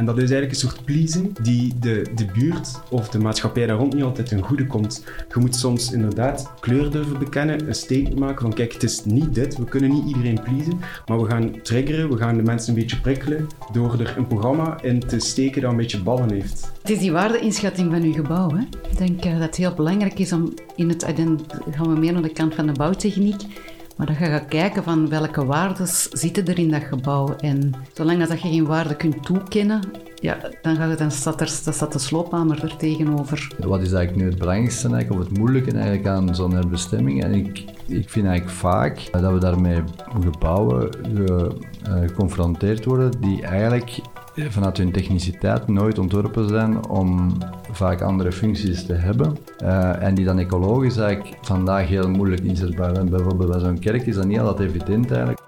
[0.00, 3.76] En dat is eigenlijk een soort pleasing die de, de buurt of de maatschappij daar
[3.76, 5.04] rond niet altijd ten goede komt.
[5.34, 9.34] Je moet soms inderdaad kleur durven bekennen, een statement maken van kijk, het is niet
[9.34, 12.80] dit, we kunnen niet iedereen pleasen, maar we gaan triggeren, we gaan de mensen een
[12.80, 16.70] beetje prikkelen door er een programma in te steken dat een beetje ballen heeft.
[16.80, 18.50] Het is die waardeinschatting van uw gebouw.
[18.50, 18.62] Hè?
[18.90, 21.00] Ik denk uh, dat het heel belangrijk is om in het...
[21.00, 21.40] Dan
[21.70, 23.42] gaan we meer naar de kant van de bouwtechniek.
[24.00, 27.36] Maar dat je gaat kijken van welke waarden zitten er in dat gebouw.
[27.36, 29.80] En zolang dat je geen waarde kunt toekennen,
[30.14, 33.54] ja, dan, het, dan, staat er, dan staat de sloophamer er tegenover.
[33.58, 37.24] Wat is eigenlijk nu het belangrijkste eigenlijk, of het moeilijke eigenlijk aan zo'n herbestemming?
[37.24, 39.82] En ik, ik vind eigenlijk vaak dat we daarmee
[40.20, 40.90] gebouwen
[41.26, 41.46] eh,
[42.06, 44.00] geconfronteerd worden die eigenlijk
[44.48, 47.38] vanuit hun techniciteit nooit ontworpen zijn om
[47.72, 49.36] vaak andere functies te hebben.
[49.62, 53.08] Uh, en die dan ecologisch eigenlijk vandaag heel moeilijk inzetbaar zijn.
[53.08, 55.40] Bijvoorbeeld bij zo'n kerk is dat niet altijd evident eigenlijk.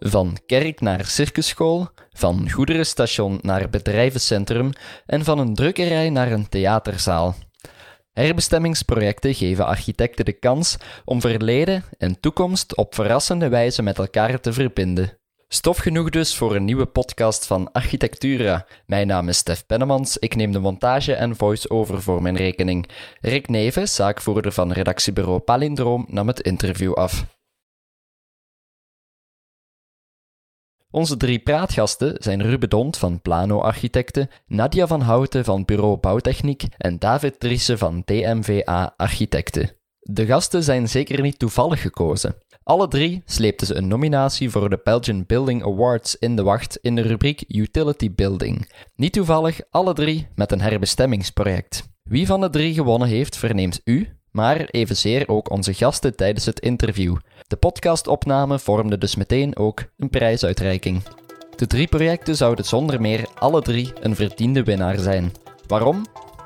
[0.00, 4.70] Van kerk naar circusschool, van goederenstation naar bedrijvencentrum
[5.06, 7.34] en van een drukkerij naar een theaterzaal.
[8.14, 14.52] Herbestemmingsprojecten geven architecten de kans om verleden en toekomst op verrassende wijze met elkaar te
[14.52, 15.18] verbinden.
[15.48, 18.66] Stof genoeg dus voor een nieuwe podcast van Architectura.
[18.86, 22.88] Mijn naam is Stef Pennemans, ik neem de montage en voice-over voor mijn rekening.
[23.20, 27.24] Rick Neven, zaakvoerder van redactiebureau Palindroom, nam het interview af.
[30.94, 36.64] Onze drie praatgasten zijn Ruben Dont van Plano Architecten, Nadia van Houten van Bureau Bouwtechniek
[36.76, 39.70] en David Driessen van DMVA Architecten.
[39.98, 42.34] De gasten zijn zeker niet toevallig gekozen.
[42.62, 46.94] Alle drie sleepten ze een nominatie voor de Belgian Building Awards in de wacht in
[46.94, 48.72] de rubriek Utility Building.
[48.96, 51.88] Niet toevallig alle drie met een herbestemmingsproject.
[52.02, 56.60] Wie van de drie gewonnen heeft, verneemt u, maar evenzeer ook onze gasten tijdens het
[56.60, 57.16] interview.
[57.46, 61.02] De podcastopname vormde dus meteen ook een prijsuitreiking.
[61.56, 65.32] De drie projecten zouden zonder meer alle drie een verdiende winnaar zijn.
[65.66, 66.02] Waarom?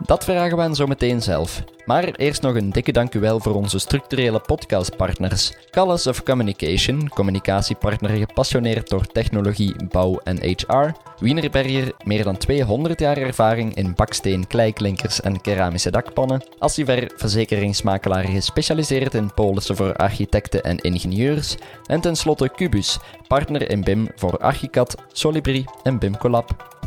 [0.06, 1.62] Dat vragen we hen zo meteen zelf.
[1.84, 5.52] Maar eerst nog een dikke dankjewel voor onze structurele podcastpartners.
[5.70, 10.90] Callis of Communication, communicatiepartner gepassioneerd door technologie, bouw en HR.
[11.18, 16.42] Wienerberger, meer dan 200 jaar ervaring in baksteen, kleiklinkers en keramische dakpannen.
[16.58, 21.56] Assiver, verzekeringsmakelaar gespecialiseerd in polissen voor architecten en ingenieurs.
[21.86, 22.98] En tenslotte Cubus,
[23.28, 26.77] partner in BIM voor Archicad, Solibri en BIM Collab.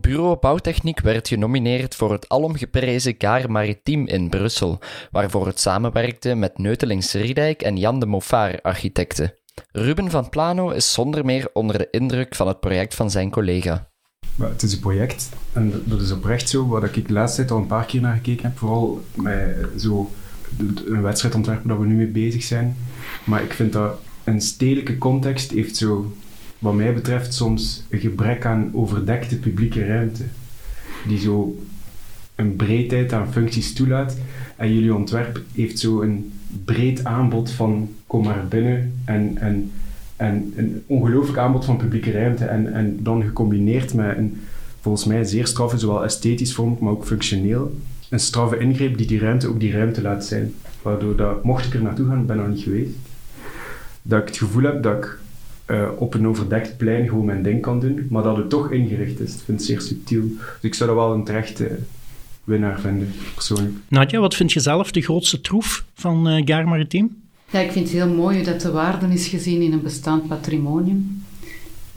[0.00, 4.78] Bureau Bouwtechniek werd genomineerd voor het alomgeprezen Gaar Maritiem in Brussel,
[5.10, 9.34] waarvoor het samenwerkte met Neutelings Riedijk en Jan de Moffat architecten.
[9.72, 13.88] Ruben van Plano is zonder meer onder de indruk van het project van zijn collega.
[14.36, 17.58] het is een project, en dat is oprecht zo, waar ik de laatste tijd al
[17.58, 20.10] een paar keer naar gekeken heb, vooral met zo
[20.86, 22.76] een wedstrijdontwerpen dat we nu mee bezig zijn.
[23.24, 26.12] Maar ik vind dat een stedelijke context heeft zo
[26.58, 30.22] wat mij betreft soms een gebrek aan overdekte publieke ruimte.
[31.06, 31.58] Die zo
[32.34, 34.16] een breedheid aan functies toelaat.
[34.56, 36.32] En jullie ontwerp heeft zo een
[36.64, 39.70] breed aanbod van kom maar binnen en, en,
[40.16, 42.44] en een ongelooflijk aanbod van publieke ruimte.
[42.44, 44.40] En, en dan gecombineerd met een
[44.80, 47.76] volgens mij zeer straffe, zowel esthetisch vorm, maar ook functioneel,
[48.08, 50.54] een straffe ingreep die die ruimte ook die ruimte laat zijn.
[50.82, 52.94] Waardoor dat, mocht ik er naartoe gaan, ben nog niet geweest,
[54.02, 55.18] dat ik het gevoel heb dat ik
[55.70, 59.20] uh, op een overdekt plein gewoon mijn ding kan doen, maar dat het toch ingericht
[59.20, 59.34] is.
[59.34, 60.22] Ik vind het zeer subtiel.
[60.38, 61.78] Dus ik zou dat wel een terechte
[62.44, 63.74] winnaar vinden, persoonlijk.
[63.88, 67.22] Nadja, wat vind je zelf de grootste troef van uh, Gaar Maritiem?
[67.50, 71.22] Ja, ik vind het heel mooi dat de waarde is gezien in een bestaand patrimonium.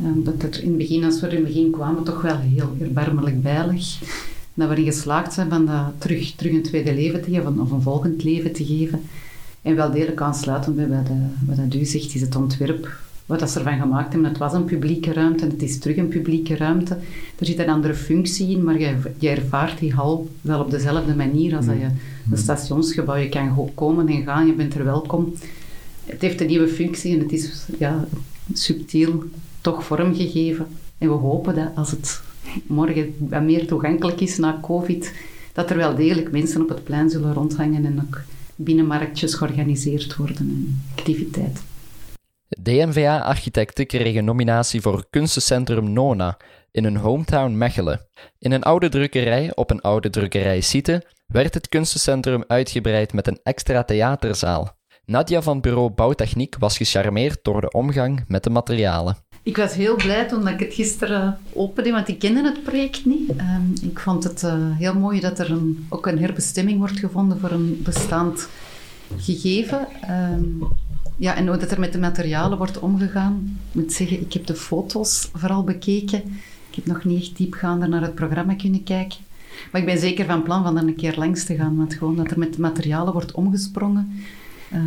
[0.03, 2.37] Um, dat er in het begin, als we er in het begin kwamen, toch wel
[2.37, 3.99] heel erbarmelijk veilig.
[4.53, 7.71] Dat we erin geslaagd zijn van dat terug, terug een tweede leven te geven, of
[7.71, 9.01] een volgend leven te geven.
[9.61, 11.09] En wel degelijk aansluitend bij wat,
[11.45, 12.89] wat dat u zegt, is het ontwerp
[13.25, 14.29] wat ze ervan gemaakt hebben.
[14.29, 16.97] Het was een publieke ruimte en het is terug een publieke ruimte.
[17.39, 21.15] Er zit een andere functie in, maar je, je ervaart die hal wel op dezelfde
[21.15, 21.87] manier als dat je
[22.31, 23.15] een stationsgebouw.
[23.15, 25.33] Je kan komen en gaan, je bent er welkom.
[26.05, 28.07] Het heeft een nieuwe functie en het is ja,
[28.53, 29.23] subtiel
[29.61, 30.67] toch vormgegeven.
[30.97, 32.21] En we hopen dat als het
[32.67, 35.13] morgen wat meer toegankelijk is na COVID,
[35.53, 38.21] dat er wel degelijk mensen op het plein zullen rondhangen en ook
[38.55, 41.70] binnenmarktjes georganiseerd worden en activiteiten.
[42.61, 46.37] DNVA-architecten kregen nominatie voor kunstencentrum Nona
[46.71, 48.07] in hun hometown Mechelen.
[48.39, 53.39] In een oude drukkerij op een oude drukkerij site werd het kunstencentrum uitgebreid met een
[53.43, 54.79] extra theaterzaal.
[55.05, 59.17] Nadia van bureau Bouwtechniek was gecharmeerd door de omgang met de materialen.
[59.43, 63.29] Ik was heel blij toen ik het gisteren opende, want ik kende het project niet.
[63.29, 67.39] Um, ik vond het uh, heel mooi dat er een, ook een herbestemming wordt gevonden
[67.39, 68.47] voor een bestaand
[69.17, 69.87] gegeven.
[70.09, 70.67] Um,
[71.21, 73.59] ja, en hoe dat er met de materialen wordt omgegaan.
[73.69, 76.19] Ik moet zeggen, ik heb de foto's vooral bekeken.
[76.69, 79.19] Ik heb nog niet echt diepgaander naar het programma kunnen kijken.
[79.71, 81.77] Maar ik ben zeker van plan van er een keer langs te gaan.
[81.77, 84.23] Want gewoon dat er met de materialen wordt omgesprongen,
[84.73, 84.79] uh,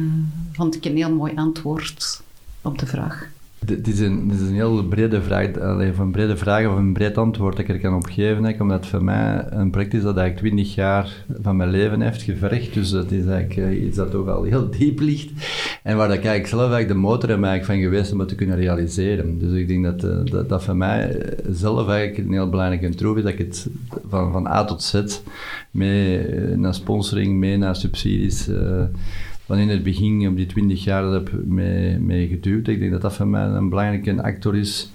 [0.52, 2.22] vond ik een heel mooi antwoord
[2.62, 3.28] op de vraag.
[3.66, 7.18] Het is, een, is een heel brede vraag, alleen een brede vraag of een breed
[7.18, 8.60] antwoord dat ik er kan op geven.
[8.60, 12.22] omdat het voor mij een project is dat eigenlijk 20 jaar van mijn leven heeft
[12.22, 12.74] gevergd.
[12.74, 15.30] Dus het is eigenlijk eh, iets dat toch al heel diep ligt.
[15.82, 18.34] En waar dat ik eigenlijk zelf eigenlijk de motor heb van geweest om het te
[18.34, 19.38] kunnen realiseren.
[19.38, 23.16] Dus ik denk dat eh, dat, dat voor mij zelf eigenlijk een heel belangrijke troef
[23.16, 23.22] is.
[23.22, 23.66] Dat ik het
[24.08, 25.20] van, van A tot Z,
[25.70, 26.26] mee
[26.56, 28.48] naar sponsoring, mee naar subsidies...
[29.46, 32.68] van in het begin, op die twintig jaar, dat heb mee, mee geduwd.
[32.68, 34.90] Ik denk dat dat voor mij een belangrijke actor is,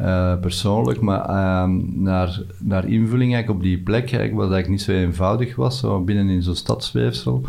[0.00, 1.00] uh, persoonlijk.
[1.00, 5.56] Maar uh, naar, naar invulling eigenlijk op die plek, eigenlijk, wat eigenlijk niet zo eenvoudig
[5.56, 7.46] was, zo binnen in zo'n stadsweefsel,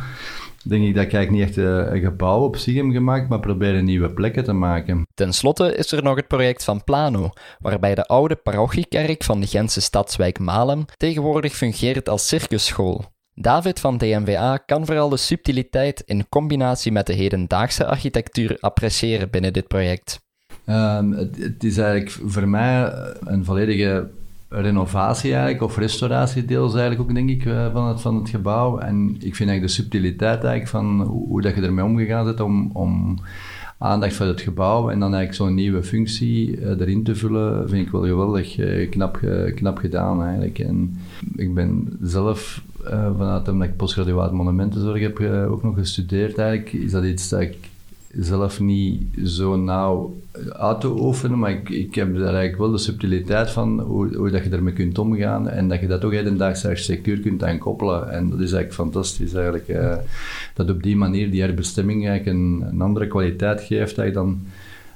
[0.63, 3.39] denk ik dat ik eigenlijk niet echt uh, een gebouw op zich heb gemaakt, maar
[3.39, 5.07] proberen nieuwe plekken te maken.
[5.13, 7.29] Ten slotte is er nog het project van Plano,
[7.59, 13.15] waarbij de oude parochiekerk van de Gentse stadswijk Malem tegenwoordig fungeert als circusschool.
[13.39, 19.53] David van DMVA kan vooral de subtiliteit in combinatie met de hedendaagse architectuur appreciëren binnen
[19.53, 20.21] dit project.
[20.65, 24.09] Um, het, is eigenlijk voor mij een volledige
[24.49, 28.79] renovatie eigenlijk, of restauratie deels eigenlijk ook, denk ik, eh, van het, van het gebouw.
[28.79, 32.39] En ik vind eigenlijk de subtiliteit eigenlijk van hoe, hoe dat je ermee omgegaan bent
[32.39, 33.19] om, om
[33.77, 37.85] aandacht voor het gebouw en dan eigenlijk zo'n nieuwe functie uh, erin te vullen, vind
[37.85, 39.19] ik wel geweldig uh, knap,
[39.55, 40.59] knap gedaan eigenlijk.
[40.59, 40.99] En
[41.35, 45.19] ik ben zelf uh, vanuit omdat ik postgraduaat monumentenzorg heb
[45.49, 47.57] ook nog gestudeerd eigenlijk, is dat iets dat ik
[48.19, 50.15] zelf niet zo nauw
[50.51, 54.29] uit te oefenen, maar ik, ik heb daar eigenlijk wel de subtiliteit van hoe, hoe
[54.29, 58.11] dat je ermee kunt omgaan en dat je dat ook hedendaagse architectuur kunt aan koppelen.
[58.11, 59.67] En dat is eigenlijk fantastisch eigenlijk.
[59.67, 59.95] Uh,
[60.53, 64.39] dat op die manier die herbestemming eigenlijk een, een andere kwaliteit geeft eigenlijk dan...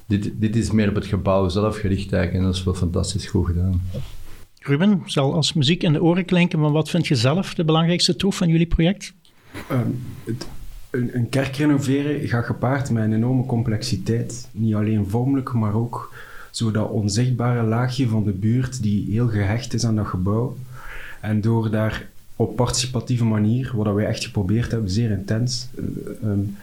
[0.06, 3.26] Dit, dit is meer op het gebouw zelf gericht eigenlijk en dat is wel fantastisch
[3.26, 3.82] goed gedaan.
[4.60, 8.16] Ruben, zal als muziek in de oren klinken, maar wat vind je zelf de belangrijkste
[8.16, 9.14] troef van jullie project?
[9.72, 10.48] Um, het,
[10.92, 14.48] een, kerk renoveren gaat gepaard met een enorme complexiteit.
[14.52, 16.14] Niet alleen vormelijk, maar ook
[16.52, 20.58] zo dat onzichtbare laagje van de buurt die heel gehecht is aan dat gebouw.
[21.20, 25.68] En door daar op participatieve manier, wat wij echt geprobeerd hebben, zeer intens,
[26.24, 26.58] um,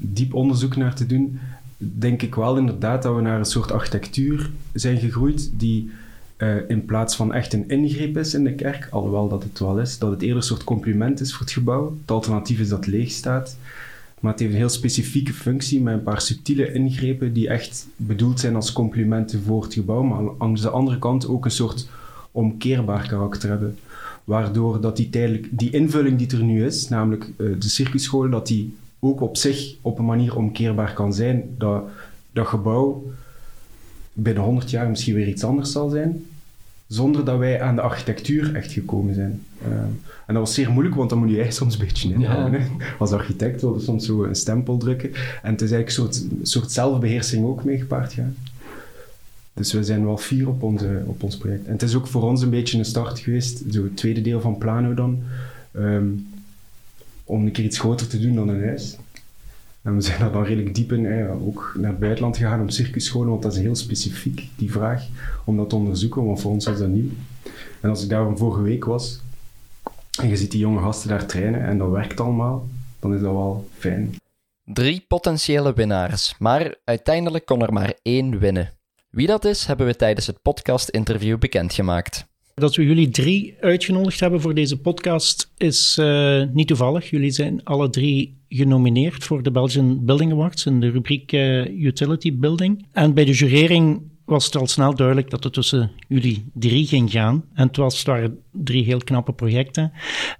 [0.00, 1.38] diep onderzoek naar te doen,
[1.76, 5.90] denk ik wel inderdaad dat we naar een soort architectuur zijn gegroeid die
[6.42, 9.80] uh, in plaats van echt een ingreep is in de kerk, alhoewel dat het wel
[9.80, 11.96] is, dat het eerder een soort compliment is voor het gebouw.
[12.00, 13.56] Het alternatief is dat het leeg staat.
[14.20, 18.40] Maar het heeft een heel specifieke functie met een paar subtiele ingrepen die echt bedoeld
[18.40, 21.88] zijn als complimenten voor het gebouw, maar aan de andere kant ook een soort
[22.30, 23.78] omkeerbaar karakter hebben.
[24.24, 28.46] Waardoor dat die, tijdelijk, die invulling die er nu is, namelijk uh, de circuitschool, dat
[28.46, 31.54] die ook op zich op een manier omkeerbaar kan zijn.
[31.58, 31.84] Dat
[32.32, 33.12] dat gebouw
[34.12, 36.24] binnen 100 jaar misschien weer iets anders zal zijn
[36.92, 39.42] zonder dat wij aan de architectuur echt gekomen zijn.
[39.68, 39.72] Uh,
[40.26, 42.60] en dat was zeer moeilijk, want dan moet je eigenlijk soms een beetje inhouden.
[42.60, 42.68] Ja.
[42.98, 45.12] Als architect wilde soms zo een stempel drukken.
[45.42, 48.36] En het is eigenlijk een soort, soort zelfbeheersing ook mee gepaard gaan.
[49.54, 51.66] Dus we zijn wel fier op, onze, op ons project.
[51.66, 54.40] En het is ook voor ons een beetje een start geweest, zo het tweede deel
[54.40, 55.22] van Plano dan,
[55.76, 56.26] um,
[57.24, 58.96] om een keer iets groter te doen dan een huis.
[59.82, 63.28] En we zijn daar dan redelijk diep in, ook naar het buitenland gegaan om circusscholen,
[63.28, 65.06] want dat is heel specifiek, die vraag,
[65.44, 67.10] om dat te onderzoeken, want voor ons was dat nieuw.
[67.80, 69.20] En als ik daar van vorige week was,
[70.20, 72.68] en je ziet die jonge gasten daar trainen en dat werkt allemaal,
[73.00, 74.14] dan is dat wel fijn.
[74.64, 78.72] Drie potentiële winnaars, maar uiteindelijk kon er maar één winnen.
[79.10, 82.31] Wie dat is, hebben we tijdens het podcast-interview bekendgemaakt.
[82.62, 87.10] Dat we jullie drie uitgenodigd hebben voor deze podcast is uh, niet toevallig.
[87.10, 92.36] Jullie zijn alle drie genomineerd voor de Belgian Building Awards in de rubriek uh, Utility
[92.36, 92.86] Building.
[92.92, 97.10] En bij de jurering was het al snel duidelijk dat het tussen jullie drie ging
[97.10, 97.44] gaan.
[97.54, 99.92] En het, was, het waren drie heel knappe projecten.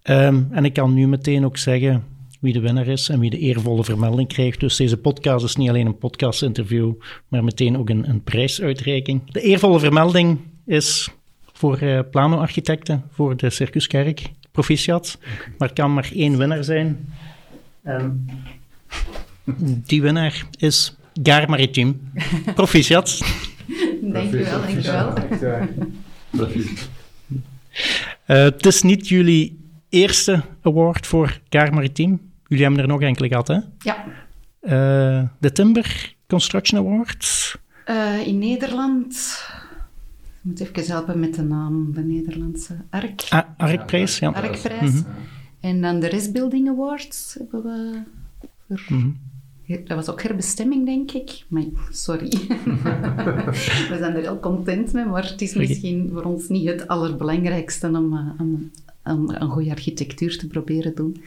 [0.05, 2.05] Um, en ik kan nu meteen ook zeggen
[2.41, 4.61] wie de winnaar is en wie de eervolle vermelding krijgt.
[4.61, 6.93] Dus deze podcast is niet alleen een podcast-interview,
[7.29, 9.31] maar meteen ook een, een prijsuitreiking.
[9.33, 11.11] De eervolle vermelding is
[11.63, 14.31] voor uh, plano-architecten voor de Circuskerk.
[14.51, 15.19] Proficiat.
[15.59, 17.15] Maar het kan maar één winnaar zijn.
[17.83, 18.29] En
[19.65, 22.13] die winnaar is Gar Maritim.
[22.55, 23.21] Proficiat.
[24.01, 25.13] Dankjewel, dankjewel.
[26.31, 26.89] Proficiat.
[27.31, 27.39] Uh,
[28.27, 32.21] het is niet jullie eerste award voor Gar Maritim.
[32.47, 33.59] Jullie hebben er nog enkele gehad, hè?
[33.79, 34.05] Ja.
[34.63, 39.45] Uh, de Timber Construction Award Uh, in Nederland...
[40.43, 43.27] Ik moet even helpen met de naam, de Nederlandse Ark.
[43.29, 44.31] Ah, Arkprijs, ja.
[44.31, 44.91] Arkprijs.
[44.91, 45.07] Mm -hmm.
[45.61, 48.03] En dan de Restbuilding Awards hebben we...
[48.69, 48.97] Voor...
[48.97, 49.01] Mm
[49.67, 49.85] -hmm.
[49.85, 51.45] Dat was ook herbestemming, denk ik.
[51.49, 52.29] Maar sorry.
[53.91, 57.87] we zijn er heel content mee, maar het is misschien voor ons niet het allerbelangrijkste
[57.87, 58.71] om, uh, om,
[59.05, 61.23] om een goede architectuur te proberen doen.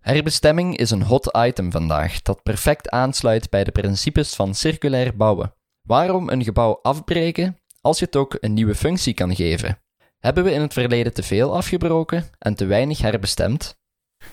[0.00, 5.52] Herbestemming is een hot item vandaag dat perfect aansluit bij de principes van circulair bouwen.
[5.82, 9.78] Waarom een gebouw afbreken als je het ook een nieuwe functie kan geven?
[10.18, 13.76] Hebben we in het verleden te veel afgebroken en te weinig herbestemd?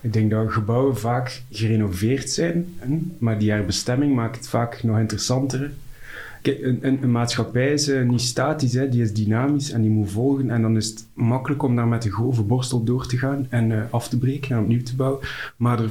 [0.01, 2.75] Ik denk dat gebouwen vaak gerenoveerd zijn,
[3.17, 5.71] maar die herbestemming maakt het vaak nog interessanter.
[6.41, 8.89] Een, een, een, maatschappij is uh, niet statisch, hè.
[8.89, 10.49] die is dynamisch en die moet volgen.
[10.49, 13.69] En dan is het makkelijk om daar met de grove borstel door te gaan en
[13.69, 15.19] uh, af te breken en opnieuw te bouwen.
[15.57, 15.89] Maar er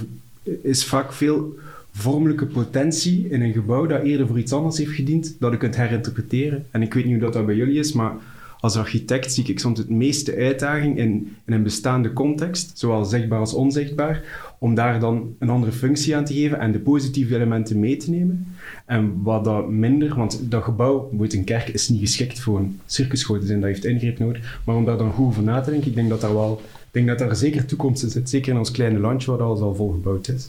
[0.62, 1.58] is vaak veel
[1.92, 5.76] vormelijke potentie in een gebouw dat eerder voor iets anders heeft gediend, dat je kunt
[5.76, 6.66] herinterpreteren.
[6.70, 8.12] En ik weet niet hoe dat, bij jullie is, maar
[8.60, 13.38] als architect zie ik soms het meeste uitdaging in, in een bestaande context, zowel zichtbaar
[13.38, 14.22] als onzichtbaar,
[14.62, 18.10] om daar dan een andere functie aan te geven en de positieve elementen mee te
[18.10, 18.46] nemen.
[18.86, 22.80] En wat dat minder, want dat gebouw, bijvoorbeeld een kerk, is niet geschikt voor een
[22.86, 24.60] te zijn, dat heeft ingreep nodig.
[24.64, 26.60] Maar om daar dan goed over na te denken, ik denk dat daar wel
[26.92, 28.28] ik denk dat daar zeker toekomst in zit.
[28.28, 30.46] Zeker in ons kleine landje waar alles al volgebouwd is.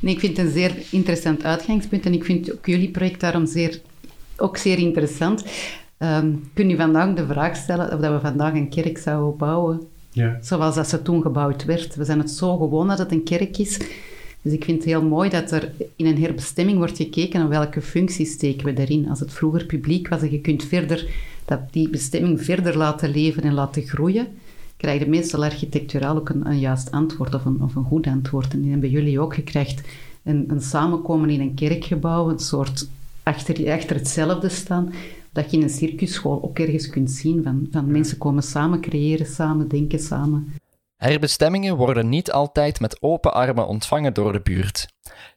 [0.00, 3.46] Nee, ik vind het een zeer interessant uitgangspunt en ik vind ook jullie project daarom
[3.46, 3.80] zeer,
[4.36, 5.44] ook zeer interessant.
[5.98, 9.80] Um, kun je vandaag de vraag stellen of dat we vandaag een kerk zouden bouwen
[10.10, 10.38] ja.
[10.40, 11.94] zoals dat ze toen gebouwd werd.
[11.94, 13.78] We zijn het zo gewoon dat het een kerk is.
[14.42, 17.82] Dus ik vind het heel mooi dat er in een herbestemming wordt gekeken naar welke
[17.82, 19.08] functies steken we daarin.
[19.08, 21.08] Als het vroeger publiek was en je kunt verder
[21.44, 24.26] dat die bestemming verder laten leven en laten groeien,
[24.76, 28.52] krijg je meestal architecturaal ook een, een juist antwoord of een, of een goed antwoord.
[28.52, 29.34] En die hebben jullie ook.
[29.34, 29.84] gekregen
[30.22, 32.88] een, een samenkomen in een kerkgebouw, een soort
[33.22, 34.92] achter, achter hetzelfde staan
[35.32, 39.26] dat je in een circusschool ook ergens kunt zien van, van mensen komen samen creëren,
[39.26, 40.52] samen denken, samen.
[40.96, 44.88] Herbestemmingen worden niet altijd met open armen ontvangen door de buurt.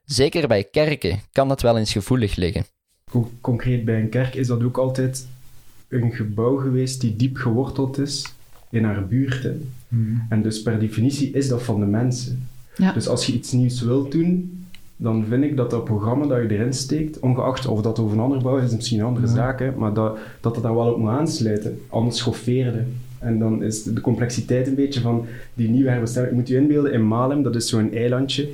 [0.05, 2.65] Zeker bij kerken kan dat wel eens gevoelig liggen.
[3.41, 5.27] Concreet bij een kerk is dat ook altijd
[5.87, 8.33] een gebouw geweest die diep geworteld is
[8.69, 9.47] in haar buurt.
[9.87, 10.25] Hmm.
[10.29, 12.47] En dus per definitie is dat van de mensen.
[12.75, 12.91] Ja.
[12.91, 14.62] Dus als je iets nieuws wilt doen,
[15.03, 18.23] dan vind ik dat dat programma dat je erin steekt, ongeacht of dat over een
[18.23, 19.55] ander bouw is, is misschien een andere ja.
[19.57, 21.79] hè, maar dat, dat het daar wel op moet aansluiten.
[21.89, 22.83] Anders schoffeerde.
[23.19, 26.33] En dan is de complexiteit een beetje van die nieuwe herbestemming.
[26.33, 28.49] Je moet je inbeelden, in Malem, dat is zo'n eilandje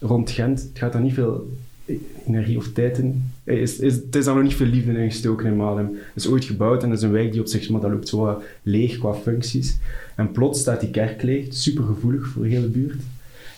[0.00, 0.60] rond Gent.
[0.60, 1.48] Het gaat daar niet veel
[2.26, 3.30] energie of tijd in.
[3.44, 5.86] Is, is, het is daar nog niet veel liefde in gestoken in Malem.
[5.86, 8.08] Het is ooit gebouwd en dat is een wijk die op zich, maar dat loopt
[8.08, 9.78] zo leeg qua functies.
[10.16, 13.02] En plots staat die kerk leeg, super gevoelig voor de hele buurt.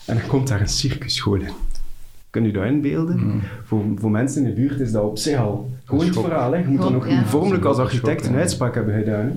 [0.06, 1.67] En dan komt daar een circusschool in.
[2.30, 3.18] Kun je dat inbeelden?
[3.18, 3.40] Mm.
[3.64, 6.52] Voor, voor mensen in de buurt is dat op zich al gewoon het verhaal.
[6.52, 6.58] Hè?
[6.58, 7.24] Je moet dan nog ja.
[7.24, 9.24] vormelijk als architect een uitspraak hebben gedaan.
[9.24, 9.30] Hè?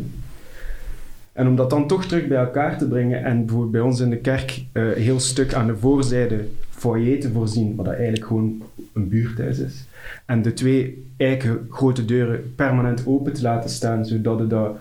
[1.33, 4.09] En om dat dan toch terug bij elkaar te brengen en bijvoorbeeld bij ons in
[4.09, 8.61] de kerk uh, heel stuk aan de voorzijde foyer te voorzien, wat dat eigenlijk gewoon
[8.93, 9.85] een buurthuis is.
[10.25, 14.77] En de twee eiken grote deuren permanent open te laten staan, zodat het dat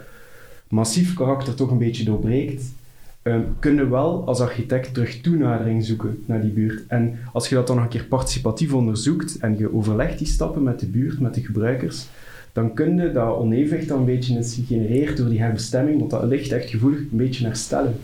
[0.69, 2.63] massief karakter toch een beetje doorbreekt
[3.23, 6.87] um, kunnen wel als architect terug toenadering zoeken naar die buurt.
[6.87, 10.63] En als je dat dan nog een keer participatief onderzoekt en je overlegt die stappen
[10.63, 12.07] met de buurt, met de gebruikers,
[12.53, 16.25] dan kun je dat onevenwicht dan een beetje is gegenereerd door die herbestemming, want dat
[16.25, 17.95] ligt echt gevoelig een beetje herstellen.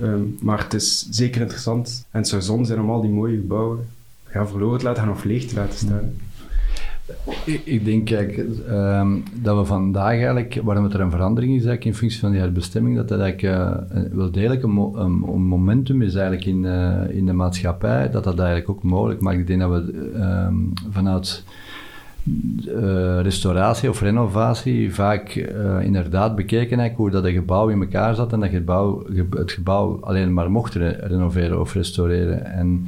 [0.00, 3.36] Um, maar het is zeker interessant en het zou zonde zijn om al die mooie
[3.36, 3.86] gebouwen
[4.24, 6.14] gaan verloren te laten gaan of leeg te laten staan.
[7.64, 8.36] Ik, denk kijk,
[8.70, 12.30] um, dat we vandaag eigenlijk, waarom het er een verandering is eigenlijk in functie van
[12.30, 16.62] die herbestemming, dat dat eigenlijk uh, wel degelijk een, mo een, momentum is eigenlijk in,
[16.62, 19.38] uh, in de maatschappij, dat dat eigenlijk ook mogelijk maakt.
[19.38, 20.10] Ik denk dat we
[20.48, 21.44] um, vanuit
[22.66, 25.34] uh, restauratie of renovatie vaak
[25.80, 30.32] inderdaad bekeken hoe dat een gebouw in elkaar zat en dat gebouw, het gebouw alleen
[30.32, 32.44] maar mocht re renoveren of restaureren.
[32.44, 32.86] En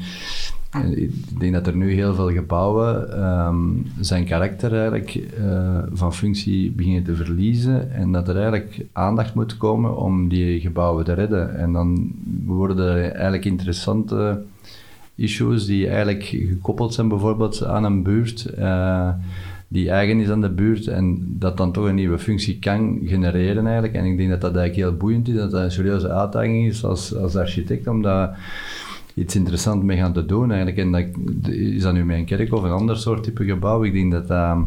[0.95, 6.71] ik denk dat er nu heel veel gebouwen um, zijn karakter eigenlijk uh, van functie
[6.71, 11.59] beginnen te verliezen en dat er eigenlijk aandacht moet komen om die gebouwen te redden.
[11.59, 12.13] En dan
[12.45, 14.43] worden er eigenlijk interessante
[15.15, 19.09] issues die eigenlijk gekoppeld zijn bijvoorbeeld aan een buurt uh,
[19.69, 23.65] die eigen is aan de buurt en dat dan toch een nieuwe functie kan genereren
[23.65, 23.95] eigenlijk.
[23.95, 26.85] En ik denk dat dat eigenlijk heel boeiend is, dat dat een serieuze uitdaging is
[26.85, 28.31] als, als architect, omdat
[29.19, 30.79] iets interessants mee gaan te doen eigenlijk.
[30.79, 33.85] En dat, is dat nu met een kerk of een ander soort type gebouw?
[33.85, 34.59] Ik denk dat dat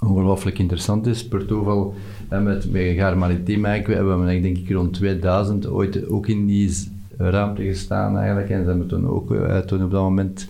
[0.00, 1.28] ongelooflijk interessant is.
[1.28, 1.94] Per toeval
[2.28, 6.70] met, met Gaar Maritiem we hebben denk ik rond 2000 ooit ook in die
[7.16, 8.50] ruimte gestaan eigenlijk.
[8.50, 10.46] En ze hebben toen ook uh, toen op dat moment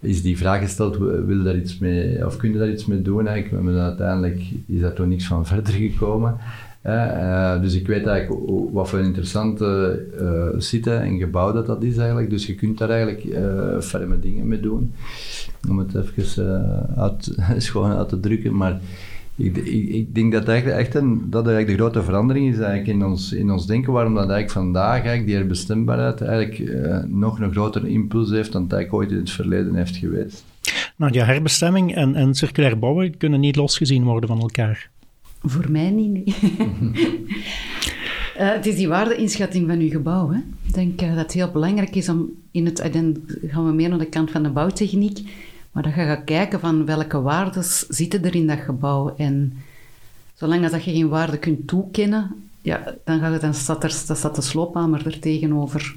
[0.00, 3.26] is die vraag gesteld, wil daar iets mee, of kun je daar iets mee doen
[3.26, 3.64] eigenlijk?
[3.64, 6.36] Maar uiteindelijk is daar toch niks van verder gekomen.
[6.86, 11.82] Uh, dus ik weet eigenlijk wat voor een interessante uh, site en gebouw dat dat
[11.82, 12.30] is eigenlijk.
[12.30, 14.92] Dus je kunt daar eigenlijk uh, ferme dingen mee doen.
[15.68, 18.56] Om het even uit, schoon uit te drukken.
[18.56, 18.80] Maar
[19.36, 23.04] ik, ik, denk dat eigenlijk echt een, dat eigenlijk de grote verandering is eigenlijk in,
[23.04, 23.92] ons, in ons denken.
[23.92, 26.72] Waarom dat eigenlijk vandaag eigenlijk die herbestembaarheid eigenlijk
[27.08, 30.44] nog een grotere impuls heeft dan het eigenlijk ooit in het verleden heeft geweest.
[30.96, 34.90] Nou, ja, herbestemming en, en circulair bouwen kunnen niet losgezien worden van elkaar.
[35.42, 36.34] Voor mij niet, uh,
[38.56, 40.30] het is die waardeinschatting van uw gebouw.
[40.30, 40.38] Hè.
[40.66, 42.76] Ik denk uh, dat het heel belangrijk is om in het...
[42.92, 45.20] Dan gaan we meer naar de kant van de bouwtechniek.
[45.72, 49.14] Maar dan ga je kijken van welke waarden zitten er in dat gebouw.
[49.16, 49.52] En
[50.34, 54.16] zolang dat je geen waarde kunt toekennen, ja, dan, gaat het, dan, staat er, dan
[54.16, 55.94] staat de sloophamer er tegenover.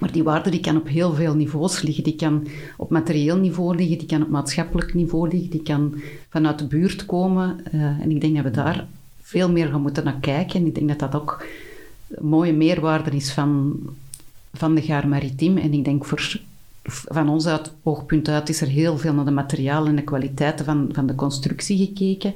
[0.00, 2.04] Maar die waarde die kan op heel veel niveaus liggen.
[2.04, 5.94] Die kan op materieel niveau liggen, die kan op maatschappelijk niveau liggen, die kan
[6.28, 7.60] vanuit de buurt komen.
[7.74, 8.86] Uh, en ik denk dat we daar
[9.22, 10.60] veel meer gaan moeten naar kijken.
[10.60, 11.44] En ik denk dat dat ook
[12.08, 13.78] een mooie meerwaarde is van,
[14.52, 15.56] van de Gaar Maritiem.
[15.56, 16.40] En ik denk voor,
[16.84, 20.64] van ons uit, oogpunt uit is er heel veel naar de materialen en de kwaliteiten
[20.64, 22.34] van, van de constructie gekeken.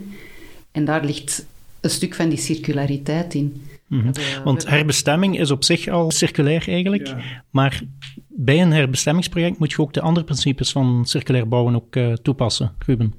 [0.72, 1.46] En daar ligt
[1.80, 3.62] een stuk van die circulariteit in.
[3.94, 4.12] Mhm.
[4.44, 7.14] Want herbestemming is op zich al circulair eigenlijk,
[7.50, 7.82] maar
[8.28, 12.72] bij een herbestemmingsproject moet je ook de andere principes van circulair bouwen ook uh, toepassen,
[12.86, 13.14] Ruben.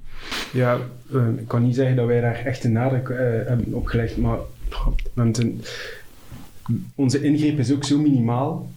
[0.54, 0.78] Ja,
[1.12, 4.38] uh, ik kan niet zeggen dat wij daar echt een nadruk uh, hebben opgelegd, maar
[5.16, 5.62] een,
[6.96, 8.70] onze ingreep is ook zo minimaal.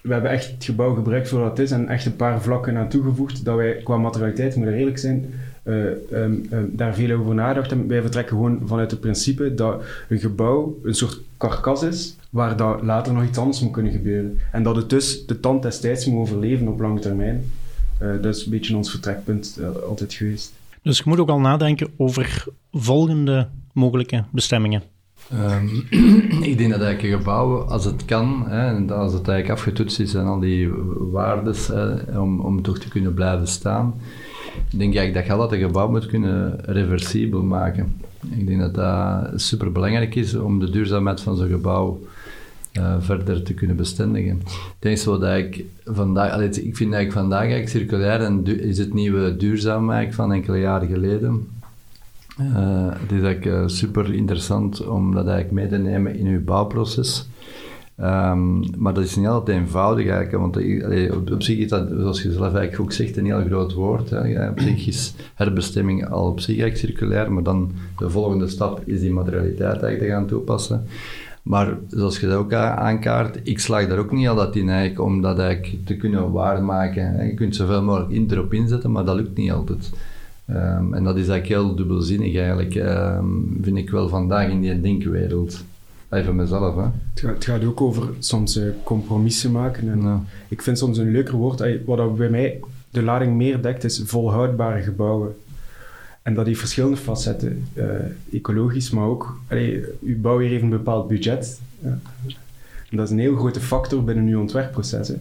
[0.00, 2.76] We hebben echt het gebouw gebruikt voor wat het is en echt een paar vlakken
[2.76, 7.70] aan toegevoegd dat wij qua materialiteit, moet eerlijk zijn, uh, um, daar veel over nagedacht
[7.70, 7.88] hebben.
[7.88, 12.82] Wij vertrekken gewoon vanuit het principe dat een gebouw een soort karkas is, waar dat
[12.82, 14.38] later nog iets anders moet kunnen gebeuren.
[14.52, 17.50] En dat het dus de tand des tijds moet overleven op lange termijn.
[18.02, 20.52] Uh, dat is een beetje ons vertrekpunt altijd geweest.
[20.82, 24.82] Dus je moet ook al nadenken over volgende mogelijke bestemmingen.
[25.32, 25.86] Um,
[26.50, 30.00] ik denk dat eigenlijk een gebouw, als het kan, hè, en als het eigenlijk afgetoetst
[30.00, 30.70] is en al die
[31.10, 31.70] waardes
[32.16, 33.94] om, om toch te kunnen blijven staan,
[34.70, 37.94] denk ik dat je altijd een gebouw moet kunnen reversibel maken.
[38.30, 42.00] Ik denk dat dat super belangrijk is om de duurzaamheid van zo'n gebouw
[42.78, 44.40] uh, verder te kunnen bestendigen.
[44.46, 48.78] Ik denk zo dat ik vandaag, allee, ik vind eigenlijk vandaag eigenlijk circulair en is
[48.78, 51.48] het nieuwe duurzaam van enkele jaren geleden.
[52.40, 56.44] Uh, het is eigenlijk uh, super interessant om dat eigenlijk mee te nemen in uw
[56.44, 57.28] bouwproces.
[58.00, 62.22] Um, maar dat is niet altijd eenvoudig eigenlijk, want allee, op, zich is dat, zoals
[62.22, 64.10] je zelf eigenlijk ook zegt, een heel groot woord.
[64.10, 64.48] Hè.
[64.48, 69.00] Op zich is herbestemming al op zich eigenlijk circulair, maar dan de volgende stap is
[69.00, 70.84] die materialiteit eigenlijk te gaan toepassen.
[71.42, 75.20] Maar zoals je dat ook aankaart, ik slag daar ook niet altijd in eigenlijk, om
[75.20, 77.26] dat eigenlijk te kunnen waarmaken.
[77.26, 79.90] Je kunt zoveel mogelijk in erop inzetten, maar dat lukt niet altijd.
[80.50, 84.80] Um, en dat is eigenlijk heel dubbelzinnig eigenlijk, um, vind ik wel vandaag in die
[84.80, 85.64] denkwereld.
[86.14, 86.82] Even mezelf, hè.
[86.82, 89.90] Het gaat, het gaat ook over soms uh, compromissen maken.
[89.90, 94.02] En Ik vind soms een leuker woord, wat bij mij de lading meer dekt, is
[94.04, 95.36] volhoudbare gebouwen.
[96.22, 97.64] En dat heeft verschillende facetten.
[97.74, 97.84] Uh,
[98.32, 99.40] ecologisch, maar ook...
[99.48, 101.60] Allee, uw bouw heeft een bepaald budget.
[101.78, 101.98] Ja.
[102.90, 105.12] En dat is een heel grote factor binnen uw ontwerpproces.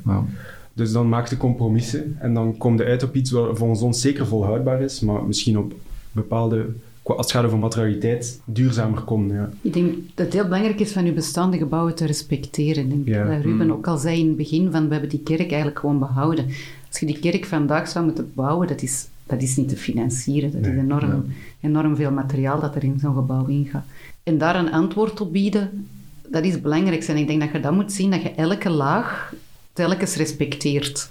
[0.73, 4.01] Dus dan maak je compromissen en dan kom je uit op iets wat volgens ons
[4.01, 5.73] zeker volhoudbaar is, maar misschien op
[6.11, 6.65] bepaalde
[7.03, 9.29] als het gaat over materialiteit, duurzamer kon.
[9.29, 9.49] Ja.
[9.61, 12.91] Ik denk dat het heel belangrijk is van uw bestaande gebouwen te respecteren.
[12.91, 13.71] Ik denk dat Ruben mm.
[13.71, 16.45] ook al zei in het begin, van we hebben die kerk eigenlijk gewoon behouden.
[16.89, 20.51] Als je die kerk vandaag zou moeten bouwen, dat is, dat is niet te financieren.
[20.51, 21.25] Dat is enorm,
[21.61, 23.85] enorm veel materiaal dat er in zo'n gebouw ingaat.
[24.23, 25.87] En daar een antwoord op bieden,
[26.27, 27.03] dat is belangrijk.
[27.03, 29.33] En ik denk dat je dat moet zien, dat je elke laag
[29.73, 31.09] telkens respecteert.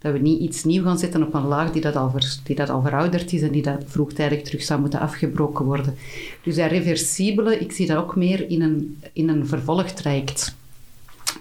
[0.00, 2.56] Dat we niet iets nieuw gaan zetten op een laag die dat al, ver, die
[2.56, 5.94] dat al verouderd is en die dat vroegtijdig terug zou moeten afgebroken worden.
[6.42, 10.54] Dus dat reversibele, ik zie dat ook meer in een, in een vervolgtraject.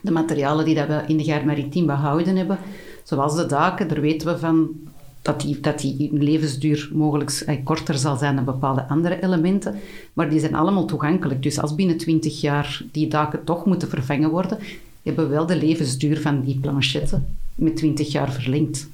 [0.01, 2.57] De materialen die dat we in de Gaar Maritiem behouden hebben,
[3.03, 4.69] zoals de daken, daar weten we van
[5.21, 9.79] dat die, dat die levensduur mogelijk eh, korter zal zijn dan bepaalde andere elementen.
[10.13, 11.43] Maar die zijn allemaal toegankelijk.
[11.43, 14.57] Dus als binnen 20 jaar die daken toch moeten vervangen worden,
[15.03, 18.89] hebben we wel de levensduur van die planchetten met 20 jaar verlengd.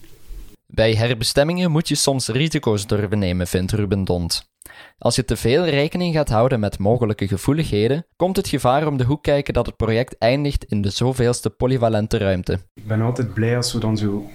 [0.67, 4.49] Bij herbestemmingen moet je soms risico's durven nemen, vindt Ruben Dont.
[4.97, 9.03] Als je te veel rekening gaat houden met mogelijke gevoeligheden, komt het gevaar om de
[9.03, 12.59] hoek kijken dat het project eindigt in de zoveelste polyvalente ruimte.
[12.73, 14.29] Ik ben altijd blij als we dan zo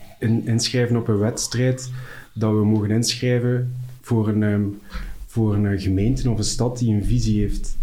[0.44, 1.90] inschrijven op een wedstrijd,
[2.32, 4.64] dat we mogen inschrijven voor een, ehm,
[5.26, 7.76] voor een gemeente of een stad die een visie heeft.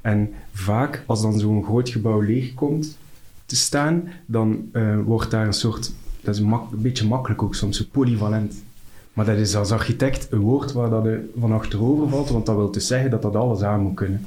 [0.00, 2.98] En vaak, als dan zo'n groot gebouw leegkomt,
[3.56, 8.62] staan, dan uh, wordt daar een soort dat is een, beetje makkelijk ook soms, polyvalent.
[9.12, 12.56] Maar dat is als architect een woord waar dat je van achterover valt, want dat
[12.56, 14.26] wil dus zeggen dat dat alles aan moet kunnen.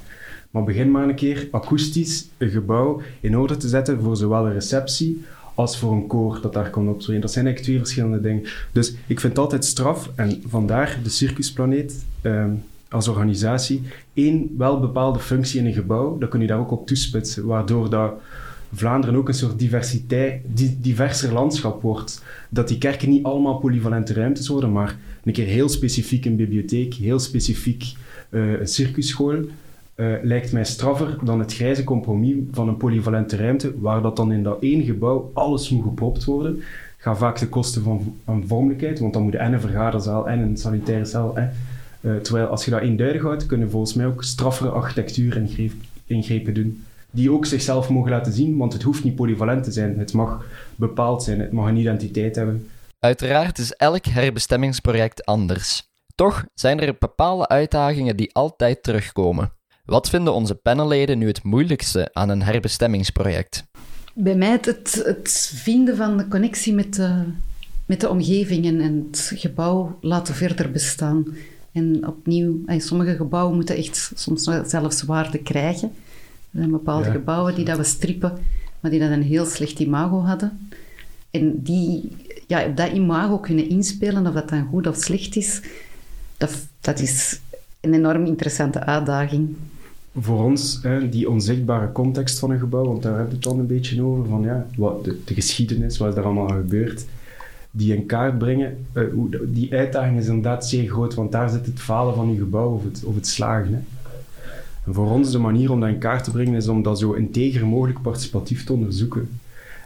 [0.51, 4.53] Maar begin maar een keer akoestisch een gebouw in orde te zetten voor zowel een
[4.53, 7.21] receptie als voor een koor dat daar kan optreden.
[7.21, 8.43] Dat zijn eigenlijk twee verschillende dingen.
[8.71, 12.51] Dus ik vind het altijd straf, en vandaar de Circusplaneet ehm,
[12.89, 13.83] als organisatie,
[14.13, 17.89] één wel bepaalde functie in een gebouw, dat kun je daar ook op toespitsen, waardoor
[17.89, 18.13] dat
[18.75, 20.41] Vlaanderen ook een soort diversiteit,
[20.81, 22.23] diverser landschap wordt.
[22.49, 26.93] Dat die kerken niet allemaal polyvalente ruimtes worden, maar een keer heel specifiek een bibliotheek,
[26.93, 27.93] heel specifiek
[28.29, 33.73] uh, een circusschool, uh, lijkt mij straffer dan het grijze compromis van een polyvalente ruimte,
[33.79, 36.61] waar dat dan in dat één gebouw alles moet gepropt worden.
[36.97, 40.57] Gaat vaak de kosten van, van vormelijkheid, want dan moet en een vergaderzaal en een
[40.57, 41.35] sanitaire zaal.
[41.35, 41.47] Hè.
[42.01, 45.41] Uh, terwijl als je dat eenduidig houdt, kunnen volgens mij ook straffere architectuur
[46.05, 46.83] ingrepen doen
[47.15, 49.99] die ook zichzelf mogen laten zien, want het hoeft niet polyvalent te zijn.
[49.99, 52.69] Het mag bepaald zijn, het mag een identiteit hebben.
[52.99, 55.89] Uiteraard is elk herbestemmingsproject anders.
[56.15, 59.51] Toch zijn er bepaalde uitdagingen die altijd terugkomen.
[59.85, 63.63] Wat vinden onze panelleden nu het moeilijkste aan een herbestemmingsproject?
[64.13, 67.23] Bij mij het, het, vinden van de connectie met de,
[67.85, 71.25] met de omgeving en, het gebouw laten verder bestaan.
[71.71, 75.91] En opnieuw, sommige gebouwen moeten echt soms zelfs waarde krijgen.
[76.55, 78.33] Er zijn bepaalde gebouwen die dat we strippen,
[78.79, 80.69] maar die dat een heel slecht imago hadden.
[81.31, 82.11] En die
[82.47, 85.61] ja, op dat imago kunnen inspelen, of dat dan goed of slecht is,
[86.37, 87.39] dat, dat is
[87.81, 89.55] een enorm interessante uitdaging.
[90.19, 93.59] Voor ons, hè, die onzichtbare context van een gebouw, want daar hebben we het dan
[93.59, 97.05] een beetje over, van ja, wat de, de geschiedenis, wat is er allemaal gebeurd,
[97.71, 98.85] die in kaart brengen.
[98.93, 99.03] Uh,
[99.47, 102.83] die uitdaging is inderdaad zeer groot, want daar zit het falen van je gebouw of
[102.83, 103.73] het, of het slagen.
[103.73, 103.94] Hè
[104.87, 107.67] voor ons de manier om dat in kaart te brengen is om dat zo integer
[107.67, 109.29] mogelijk participatief te onderzoeken.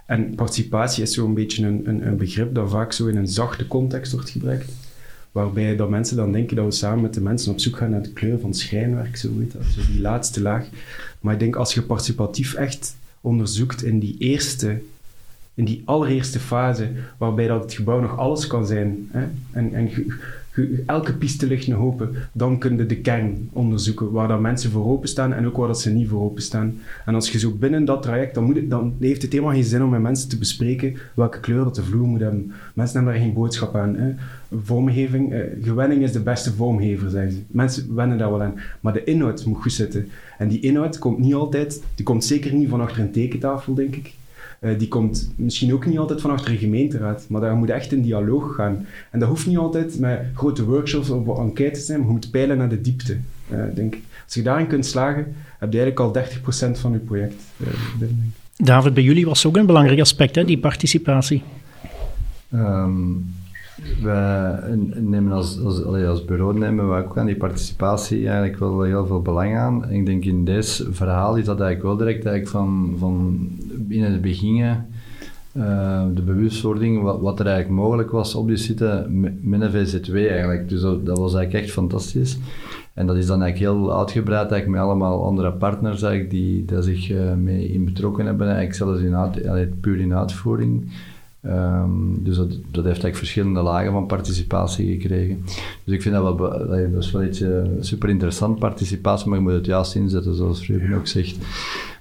[0.06, 3.68] En participatie is zo'n beetje een, een, een, begrip dat vaak zo in een zachte
[3.68, 4.72] context wordt gebruikt.
[5.32, 8.02] Waarbij dat mensen dan denken dat we samen met de mensen op zoek gaan naar
[8.02, 10.68] de kleur van schrijnwerk, zo, weet dat, zo die laatste laag.
[11.20, 14.82] Maar ik denk als je participatief echt onderzoekt in die eerste,
[15.54, 19.90] in die allereerste fase, waarbij dat het gebouw nog alles kan zijn, hè, en, en
[20.86, 22.16] elke piste ligt nog open.
[22.32, 25.82] Dan kun je de kern onderzoeken, waar dat mensen voor openstaan en ook waar dat
[25.82, 26.78] ze niet voor openstaan.
[27.06, 29.84] En als je zo binnen dat traject, dan, moet dan heeft het helemaal geen zin
[29.84, 32.52] om met mensen te bespreken welke kleur dat de vloer moet hebben.
[32.74, 33.96] Mensen hebben daar geen boodschap aan.
[33.96, 34.14] Hè.
[34.64, 37.40] Vormgeving, eh, gewenning is de beste vormgever, zeggen ze.
[37.48, 38.60] Mensen wennen daar wel aan.
[38.80, 40.10] Maar de inhoud moet goed zitten.
[40.38, 43.96] En die inhoud komt niet altijd, die komt zeker niet van achter een tekentafel, denk
[43.96, 44.14] ik.
[44.62, 47.92] Uh, die komt misschien ook niet altijd van achter een gemeenteraad, maar daar moet echt
[47.92, 48.86] in dialoog gaan.
[49.12, 52.32] En dat hoeft niet altijd met grote workshops of enquêtes te zijn, maar je moet
[52.32, 53.18] peilen naar de diepte,
[53.52, 54.02] uh, denk ik.
[54.26, 56.24] Als je daarin kunt slagen, heb je eigenlijk al
[56.76, 57.44] 30% van je project.
[57.58, 58.08] Uh,
[58.56, 61.44] David, bij jullie was ook een belangrijk aspect, hè, die participatie.
[62.54, 63.34] Um,
[64.02, 64.60] wij
[64.96, 69.22] nemen als, als, als bureau nemen we ook aan die participatie eigenlijk wel heel veel
[69.22, 69.92] belang aan.
[69.92, 73.50] Ik denk in deze verhaal is dat eigenlijk wel direct eigenlijk van, van
[73.88, 74.86] binnen het begin
[75.54, 79.06] uh, de bewustwording, wat, er eigenlijk mogelijk was op die site
[79.42, 80.70] met een VZ2 eigenlijk.
[80.70, 82.38] Dus dat, was eigenlijk echt fantastisch.
[82.94, 86.84] En dat is dan eigenlijk heel uitgebreid eigenlijk met allemaal andere partners eigenlijk die daar
[86.84, 88.48] zich uh, mee in betrokken hebben.
[88.48, 89.16] Eigenlijk zelfs in
[89.50, 90.92] uit, puur in uitvoering.
[91.46, 95.44] Um, dus dat, dat heeft eigenlijk verschillende lagen van participatie gekregen.
[95.84, 96.38] Dus ik vind dat wel,
[96.92, 100.68] dat is wel iets uh, super interessant, participatie, maar je moet het juist inzetten, zoals
[100.68, 101.38] Ruben ook zegt.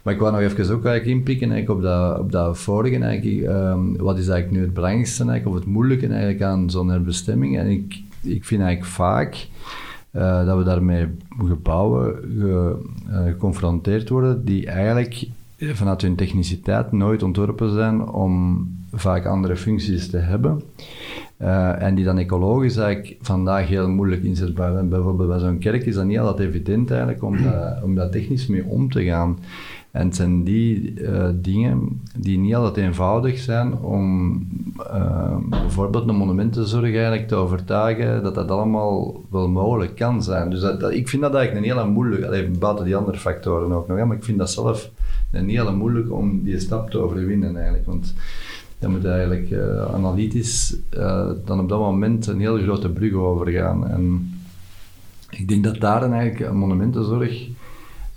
[0.08, 2.98] Maar ik wou nog even ook eigenlijk inpikken eigenlijk op, dat, op dat vorige.
[2.98, 6.90] Eigenlijk, um, wat is eigenlijk nu het belangrijkste eigenlijk, of het moeilijke eigenlijk aan zo'n
[6.90, 7.58] herbestemming?
[7.58, 9.48] En ik, ik vind eigenlijk vaak
[10.12, 11.06] uh, dat we daarmee
[11.46, 12.76] gebouwen ge,
[13.10, 15.26] uh, geconfronteerd worden die eigenlijk
[15.58, 20.62] vanuit hun techniciteit nooit ontworpen zijn om vaak andere functies te hebben.
[21.78, 24.88] En die dan ecologisch eigenlijk vandaag heel moeilijk inzetbaar zijn.
[24.88, 28.46] Bijvoorbeeld bij zo'n kerk is dat niet altijd evident eigenlijk om, dat, om daar technisch
[28.46, 29.38] mee om te gaan.
[29.90, 34.36] En het zijn die uh, dingen die niet altijd eenvoudig zijn om
[34.78, 40.50] uh, bijvoorbeeld een monumentenzorg eigenlijk te overtuigen dat dat allemaal wel mogelijk kan zijn.
[40.50, 44.06] Dus ik vind dat eigenlijk een hele moeilijk, alleen buiten die andere factoren ook nog,
[44.06, 44.90] maar ik vind dat zelf
[45.30, 47.86] een hele moeilijk om die stap te overwinnen eigenlijk.
[47.86, 48.14] Want
[48.78, 50.76] dan moet eigenlijk uh, analytisch
[51.44, 53.88] dan op dat moment een heel grote brug overgaan.
[53.88, 54.32] En
[55.30, 57.48] ik denk dat daar eigenlijk een monumentenzorg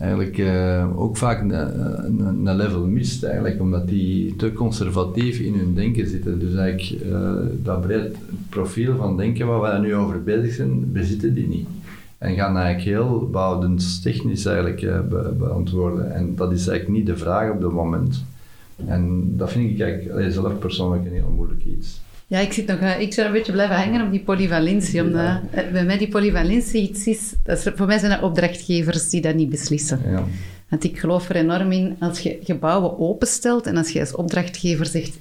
[0.01, 6.07] eigenlijk uh, ook vaak een, level mist, eigenlijk, omdat die te conservatief in hun denken
[6.07, 6.39] zitten.
[6.39, 7.05] Dus eigenlijk
[7.63, 8.15] dat breed
[8.49, 11.67] profiel van denken waar we nu over bezig zijn, bezitten die niet.
[12.17, 13.29] En gaan eigenlijk heel
[14.01, 16.13] technisch eigenlijk be beantwoorden.
[16.13, 18.23] En dat is eigenlijk niet de vraag op het moment.
[18.85, 22.01] En dat vind ik eigenlijk zelf persoonlijk een heel moeilijk iets.
[22.31, 25.01] Ja, ik, zit nog, eh, ik zou een beetje blijven hangen op die polyvalentie.
[25.01, 27.33] Omdat eh, bij mij die polyvalentie iets is...
[27.43, 30.01] Dat is voor mij zijn dat opdrachtgevers die dat niet beslissen.
[30.05, 30.23] Ja.
[30.69, 34.85] Want ik geloof er enorm in, als je gebouwen openstelt en als je als opdrachtgever
[34.85, 35.17] zegt,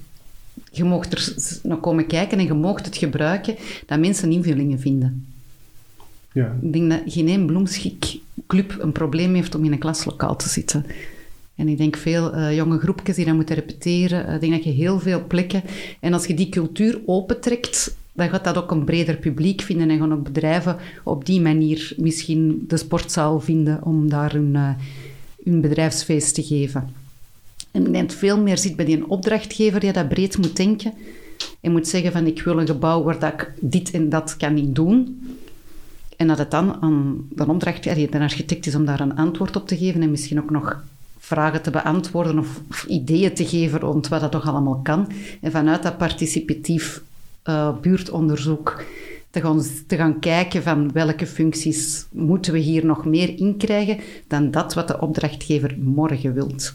[0.71, 5.25] je mocht er nog komen kijken en je mocht het gebruiken, dat mensen invullingen vinden.
[6.31, 6.57] Ja.
[6.61, 10.85] Ik denk dat geen één bloemschikclub een probleem heeft om in een klaslokaal te zitten.
[11.55, 14.33] En ik denk veel uh, jonge groepjes die dan moeten repeteren.
[14.33, 15.63] Ik denk dat je heel veel plekken...
[15.99, 19.99] En als je die cultuur opentrekt, dan gaat dat ook een breder publiek vinden en
[19.99, 24.69] gaan ook bedrijven op die manier misschien de sportzaal vinden om daar hun, uh,
[25.43, 26.89] hun bedrijfsfeest te geven.
[27.71, 30.93] En ik denk dat veel meer zit bij die opdrachtgever die dat breed moet denken
[31.61, 34.53] en moet zeggen van ik wil een gebouw waar dat ik dit en dat kan
[34.53, 35.21] niet doen.
[36.17, 39.67] En dat het dan aan de opdrachtgever, de architect is om daar een antwoord op
[39.67, 40.83] te geven en misschien ook nog
[41.23, 45.11] vragen te beantwoorden of, of, ideeën te geven rond wat dat toch allemaal kan.
[45.41, 47.01] En vanuit dat participatief
[47.49, 48.83] uh, buurtonderzoek
[49.29, 53.99] te gaan, te gaan kijken van welke functies moeten we hier nog meer in krijgen
[54.27, 56.73] dan dat wat de opdrachtgever morgen wilt.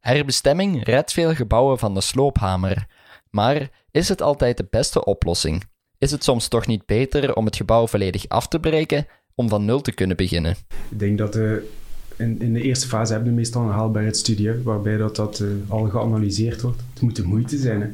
[0.00, 2.86] Herbestemming redt veel gebouwen van de sloophamer.
[3.30, 5.64] Maar is het altijd de beste oplossing?
[5.98, 9.64] Is het soms toch niet beter om het gebouw volledig af te breken om van
[9.64, 10.56] nul te kunnen beginnen?
[10.90, 11.70] Ik denk dat de
[12.18, 15.88] in, in de eerste fase hebben we meestal een haalbaarheidsstudie, waarbij dat, dat uh, al
[15.88, 16.82] geanalyseerd wordt.
[16.92, 17.80] Het moet de moeite zijn.
[17.80, 17.88] Hè.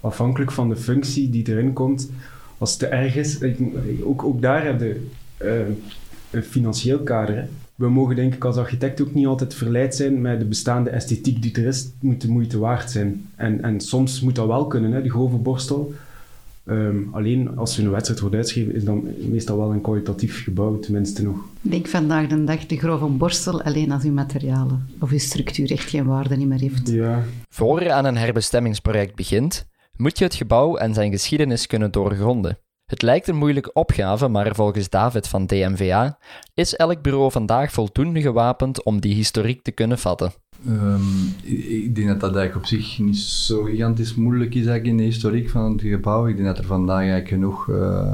[0.00, 2.10] Afhankelijk van de functie die erin komt.
[2.58, 3.38] Als het te erg is,
[4.02, 5.00] ook, ook daar hebben we
[5.44, 5.76] uh,
[6.30, 7.48] een financieel kader.
[7.74, 11.42] We mogen denk ik als architect ook niet altijd verleid zijn met de bestaande esthetiek
[11.42, 11.88] die er is.
[12.00, 13.28] Moet de moeite waard zijn.
[13.36, 15.92] En, en soms moet dat wel kunnen, hè, die grove borstel.
[16.70, 20.78] Um, alleen als je een wedstrijd wordt uitgeschreven, is dan meestal wel een kwalitatief gebouw,
[20.78, 21.36] tenminste nog.
[21.62, 25.70] Ik denk vandaag de dag de grove borstel alleen als uw materialen of uw structuur
[25.70, 26.88] echt geen waarde niet meer heeft.
[26.88, 27.22] Ja.
[27.48, 32.58] Voor je aan een herbestemmingsproject begint, moet je het gebouw en zijn geschiedenis kunnen doorgronden.
[32.86, 36.18] Het lijkt een moeilijke opgave, maar volgens David van DMVA
[36.54, 40.32] is elk bureau vandaag voldoende gewapend om die historiek te kunnen vatten.
[40.66, 41.02] Um,
[41.42, 45.02] ik denk dat dat eigenlijk op zich niet zo gigantisch moeilijk is eigenlijk in de
[45.02, 46.26] historiek van het gebouw.
[46.26, 48.12] Ik denk dat er vandaag eigenlijk genoeg uh,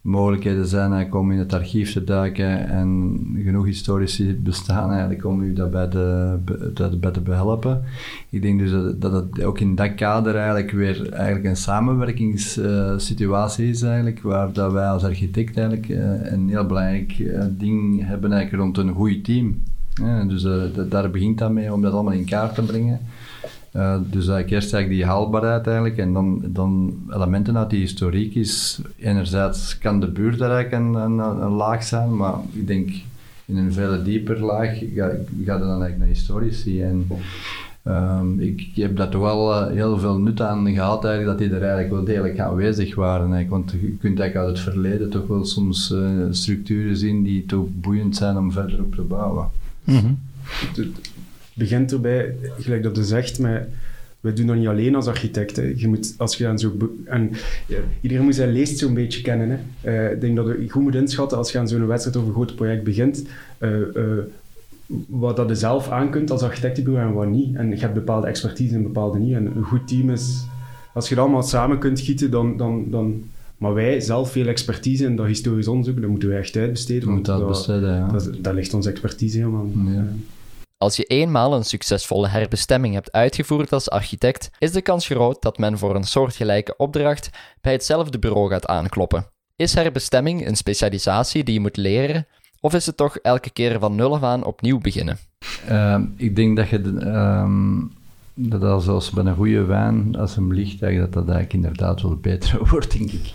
[0.00, 5.52] mogelijkheden zijn om in het archief te duiken en genoeg historici bestaan eigenlijk om u
[5.52, 6.38] daarbij de,
[6.74, 7.82] daarbij te behelpen.
[8.30, 13.68] Ik denk dus dat, dat het ook in dat kader eigenlijk weer eigenlijk een samenwerkingssituatie
[13.68, 17.16] is eigenlijk, waar dat wij als architect eigenlijk uh, een heel belangrijk
[17.50, 19.62] ding hebben eigenlijk rond een goed team.
[19.94, 23.00] Ja, dus uh, daar begint dat mee om dat allemaal in kaart te brengen.
[23.76, 28.34] Uh, dus eigenlijk eerst eigenlijk die haalbaarheid eigenlijk en dan, dan elementen uit die historiek
[28.34, 32.90] is enerzijds kan de buurt daar eigenlijk een, een, laag zijn, maar ik denk
[33.44, 35.12] in een veel dieper laag gaat
[35.44, 37.06] ga dan eigenlijk naar historici en
[37.84, 41.48] um, ik, ik, heb daar toch wel uh, heel veel nut aan gehad eigenlijk dat
[41.48, 45.26] die er eigenlijk wel degelijk aanwezig waren want je kunt eigenlijk uit het verleden toch
[45.26, 45.94] wel soms
[46.30, 49.48] structuren zien die toch boeiend zijn om verder op te bouwen.
[49.90, 50.18] Mm
[50.76, 50.86] Het
[51.54, 53.66] begint erbij, gelijk dat je zegt, maar
[54.20, 55.78] we doen dat niet alleen als architecten.
[55.78, 56.72] Je moet, als je dan zo...
[58.00, 59.60] Iedereen moet zijn leest zo'n beetje kennen.
[59.84, 62.32] Uh, ik denk dat je goed moet inschatten als je aan zo'n wedstrijd of een
[62.32, 63.24] groot project begint,
[63.58, 64.18] uh, uh,
[65.06, 67.56] wat dat je zelf aan kunt als architectenbureau en wat niet.
[67.56, 69.34] En je hebt bepaalde expertise en bepaalde niet.
[69.34, 70.44] En een goed team is...
[70.94, 72.56] Als je dat allemaal samen kunt gieten, dan...
[72.56, 73.24] dan, dan
[73.60, 77.08] maar wij zelf veel expertise in dat historisch onderzoek, dat moeten wij echt uitbesteden.
[77.08, 78.06] We moeten dat besteden, ja.
[78.06, 79.66] Dat, dat, ligt onze expertise helemaal.
[79.86, 80.04] Ja.
[80.76, 85.58] Als je eenmaal een succesvolle herbestemming hebt uitgevoerd als architect, is de kans groot dat
[85.58, 89.26] men voor een soortgelijke opdracht bij hetzelfde bureau gaat aankloppen.
[89.56, 92.26] Is herbestemming een specialisatie die je moet leren,
[92.60, 95.18] of is het toch elke keer van nul af aan opnieuw beginnen?
[95.68, 97.50] Uh, ik denk dat je uh,
[98.48, 102.16] dat als, zoals bij een goede wijn, als hem ligt, dat dat eigenlijk inderdaad wel
[102.16, 103.32] beter wordt, denk ik.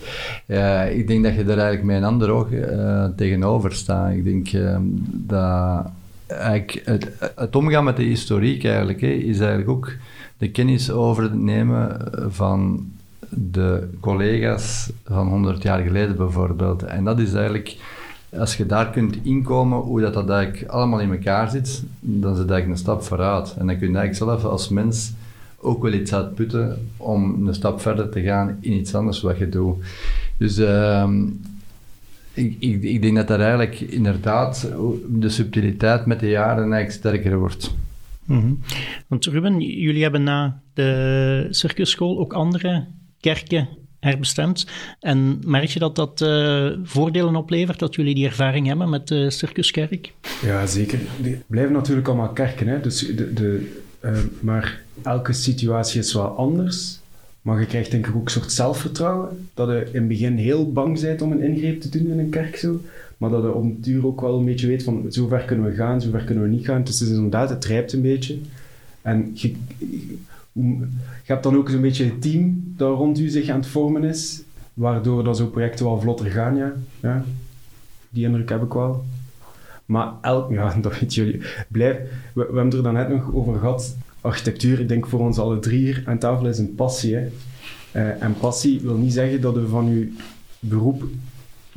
[0.47, 4.11] Uh, ik denk dat je daar eigenlijk met een ander oog uh, tegenover staat.
[4.11, 5.85] Ik denk uh, dat
[6.27, 6.81] eigenlijk
[7.35, 9.91] het, omgaan met de historiek eigenlijk, is eigenlijk ook
[10.37, 12.91] de kennis overnemen van
[13.29, 16.83] de collega's van 100 jaar geleden bijvoorbeeld.
[16.83, 17.77] En dat is eigenlijk
[18.37, 22.49] als je daar kunt inkomen, hoe dat, dat eigenlijk allemaal in elkaar zit, dan zit
[22.49, 23.55] eigenlijk een stap vooruit.
[23.57, 25.13] En dan kun je eigenlijk zelf als mens
[25.57, 29.49] ook wel iets uitputten om een stap verder te gaan in iets anders wat je
[29.49, 29.75] doet.
[30.37, 31.11] Dus uh,
[32.33, 34.69] ik, ik, ik, denk dat dat eigenlijk inderdaad
[35.07, 37.75] de subtiliteit met de jaren eigenlijk sterker wordt.
[38.25, 38.59] -hmm.
[39.07, 42.87] Want Ruben, jullie hebben na de circusschool ook andere
[43.19, 43.67] kerken
[44.05, 44.67] herbestemd.
[44.99, 49.29] En merk je dat dat uh, voordelen oplevert, dat jullie die ervaring hebben met de
[49.29, 50.13] Circuskerk?
[50.41, 50.99] Ja, zeker.
[51.21, 52.67] Die blijven natuurlijk allemaal kerken.
[52.67, 52.81] Hè?
[52.81, 56.99] Dus de, de, Eh, maar elke situatie is wel anders.
[57.41, 59.47] Maar je krijgt denk ik ook een soort zelfvertrouwen.
[59.53, 62.29] Dat je in het begin heel bang bent om een ingreep te doen in een
[62.29, 62.81] kerk zo.
[63.17, 65.65] Maar dat je op een duur ook wel een beetje weet van zo ver kunnen
[65.65, 66.83] we gaan, zo ver kunnen we niet gaan.
[66.83, 68.37] Dus het is inderdaad, het rijpt een beetje.
[69.01, 69.53] En je,
[70.61, 70.87] je
[71.23, 74.43] hebt dan ook zo'n beetje een team dat rond u zich aan het vormen is.
[74.73, 76.55] Waardoor dat zo'n projecten wel vlotter gaan,
[77.01, 77.23] ja.
[78.09, 79.05] Die indruk heb ik wel.
[79.85, 81.41] Maar elk, ja, dat weet jullie.
[81.67, 83.97] Blijf, we, we hebben het er dan net nog over gehad.
[84.21, 87.15] Architectuur, ik denk voor ons alle drie hier aan tafel is een passie.
[87.15, 90.13] Uh, en passie wil niet zeggen dat je van je
[90.59, 91.03] beroep,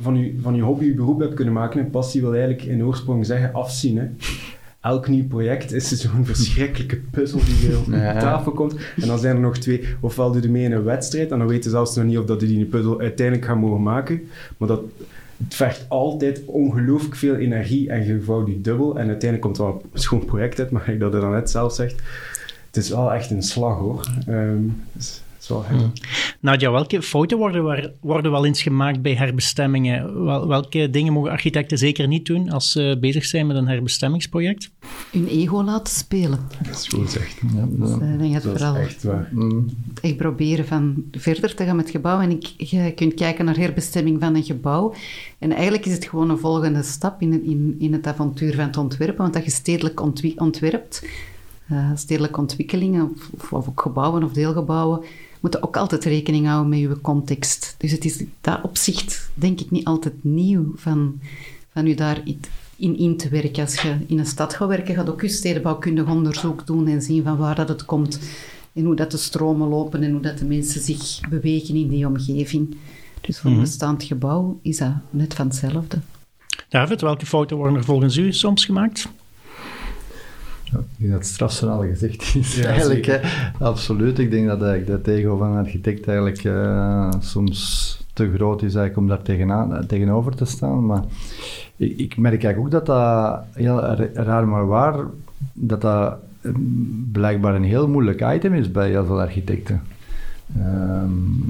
[0.01, 1.79] van je, van je hobby je beroep hebt kunnen maken.
[1.79, 3.97] En passie wil eigenlijk in oorsprong zeggen afzien.
[3.97, 4.07] Hè.
[4.81, 8.19] Elk nieuw project is zo'n verschrikkelijke puzzel die op ja.
[8.19, 8.75] tafel komt.
[9.01, 9.83] En dan zijn er nog twee.
[9.99, 12.25] Ofwel doe je mee in een wedstrijd, en dan weten ze zelfs nog niet of
[12.25, 14.21] dat je die puzzel uiteindelijk gaan mogen maken.
[14.57, 14.81] Maar dat,
[15.43, 18.89] het vergt altijd ongelooflijk veel energie en je vouwt die dubbel.
[18.89, 21.49] En uiteindelijk komt er wel een schoon project uit, maar ik dat je dan net
[21.49, 21.95] zelf zegt.
[22.65, 24.07] Het is wel echt een slag hoor.
[24.29, 25.91] Um, dus, wel hmm.
[26.39, 30.23] Nadja, welke fouten worden, worden wel eens gemaakt bij herbestemmingen?
[30.23, 34.71] Wel, welke dingen mogen architecten zeker niet doen als ze bezig zijn met een herbestemmingsproject?
[35.11, 36.39] Hun ego laten spelen.
[36.63, 37.41] Dat is goed gezegd.
[37.55, 39.29] Ja, dus, uh, dat vooral is echt waar.
[39.31, 39.69] Mm.
[40.01, 42.19] Echt proberen van verder te gaan met het gebouw.
[42.19, 44.93] En ik, je kunt kijken naar herbestemming van een gebouw.
[45.39, 48.77] En eigenlijk is het gewoon een volgende stap in, in, in het avontuur van het
[48.77, 49.21] ontwerpen.
[49.21, 50.01] Want dat je stedelijk
[50.35, 51.05] ontwerpt,
[51.71, 55.01] uh, stedelijke ontwikkelingen, of, of ook gebouwen of deelgebouwen,
[55.39, 57.75] moeten ook altijd rekening houden met je context.
[57.77, 61.19] Dus het is dat opzicht, denk ik, niet altijd nieuw van,
[61.73, 62.21] van je daar
[62.75, 63.63] in, in te werken.
[63.63, 67.23] Als je in een stad gaat werken, gaat ook je stedenbouwkundig onderzoek doen en zien
[67.23, 68.19] van waar dat het komt.
[68.73, 72.07] En hoe dat de stromen lopen en hoe dat de mensen zich bewegen in die
[72.07, 72.77] omgeving.
[73.21, 73.65] Dus voor een mhm.
[73.65, 75.99] bestaand gebouw is dat net van hetzelfde.
[76.69, 79.09] David, welke fouten worden er volgens u soms gemaakt?
[80.71, 82.55] Ja, ik denk dat het strafverhaal gezegd is.
[82.55, 83.19] Ja, eigenlijk, hè,
[83.59, 84.19] absoluut.
[84.19, 88.75] Ik denk dat eigenlijk de ego van een architect eigenlijk uh, soms te groot is
[88.75, 90.85] eigenlijk om daar tegenaan, tegenover te staan.
[90.85, 91.03] Maar
[91.75, 93.79] ik, ik merk eigenlijk ook dat dat heel
[94.13, 95.05] raar maar waar,
[95.53, 96.51] dat dat eh,
[97.11, 99.81] blijkbaar een heel moeilijk item is bij heel veel architecten.
[100.57, 101.43] Um,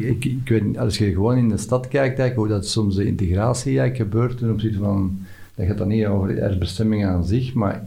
[0.00, 3.06] ik, ik weet, als je gewoon in de stad kijkt, eigenlijk, hoe dat soms de
[3.06, 5.18] integratie eigenlijk gebeurt ten opzichte van,
[5.54, 7.84] dat gaat dan niet over herbestemming aan zich, maar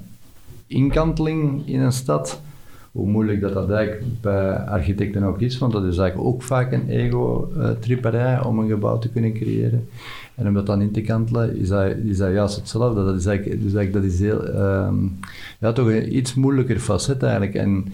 [0.67, 2.41] inkanteling in een stad,
[2.91, 6.71] hoe moeilijk dat, dat eigenlijk bij architecten ook is, want dat is eigenlijk ook vaak
[6.71, 9.88] een ego-tripperij om een gebouw te kunnen creëren.
[10.36, 13.06] En om dat dan in te kantelen, is dat, is dat juist hetzelfde.
[13.06, 15.19] Dat is eigenlijk, dus eigenlijk dat is heel, um,
[15.60, 17.56] ja, toch een iets moeilijker facet eigenlijk.
[17.56, 17.86] En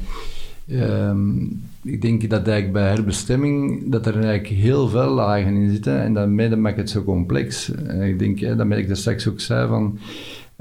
[0.71, 6.01] um, ik denk dat eigenlijk bij herbestemming dat er eigenlijk heel veel lagen in zitten
[6.01, 7.71] en daarmee maakt het zo complex.
[7.71, 9.99] En ik denk, hè, dat ik er straks ook zei van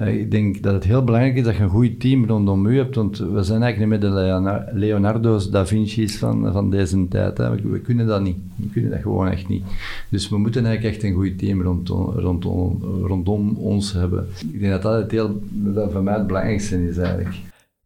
[0.07, 2.95] ik denk dat het heel belangrijk is dat je een goed team rondom u hebt,
[2.95, 7.39] want we zijn eigenlijk niet met de Leonardo's, Da Vinci's van, van deze tijd.
[7.39, 8.37] We, kunnen dat niet.
[8.57, 9.65] We kunnen dat gewoon echt niet.
[10.11, 14.29] Dus we moeten eigenlijk echt een goed team rondom, rondom, rondom ons hebben.
[14.53, 17.37] Ik denk dat dat het heel, dat voor mij het belangrijkste is eigenlijk.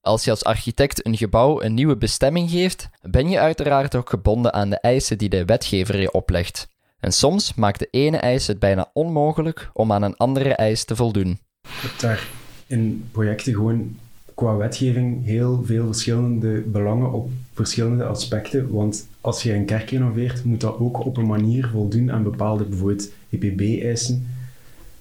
[0.01, 4.53] Als je als architect een gebouw een nieuwe bestemming geeft, ben je uiteraard ook gebonden
[4.53, 6.69] aan de eisen die de wetgever je oplegt.
[7.01, 10.97] En soms maakt de ene eis het bijna onmogelijk om aan een andere eis te
[10.97, 11.39] voldoen
[11.81, 12.29] hebt daar
[12.67, 13.97] in projecten gewoon
[14.35, 18.71] qua wetgeving heel veel verschillende belangen op verschillende aspecten.
[18.71, 22.65] Want als je een kerk renoveert, moet dat ook op een manier voldoen aan bepaalde
[22.65, 24.27] bijvoorbeeld EPB-eisen.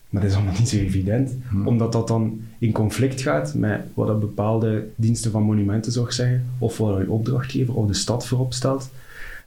[0.10, 1.68] Maar dat is allemaal niet zo evident, hmm.
[1.68, 6.78] omdat dat dan in conflict gaat met wat dat bepaalde diensten van monumentenzorg zeggen, of
[6.78, 8.90] wat een opdrachtgever of de stad voorop stelt.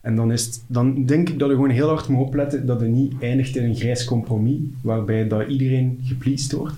[0.01, 2.87] En dan, is dan denk ik dat je gewoon heel hard moet opletten dat je
[2.87, 6.75] niet eindigt in een grijs compromis, waarbij dat iedereen gepleased wordt,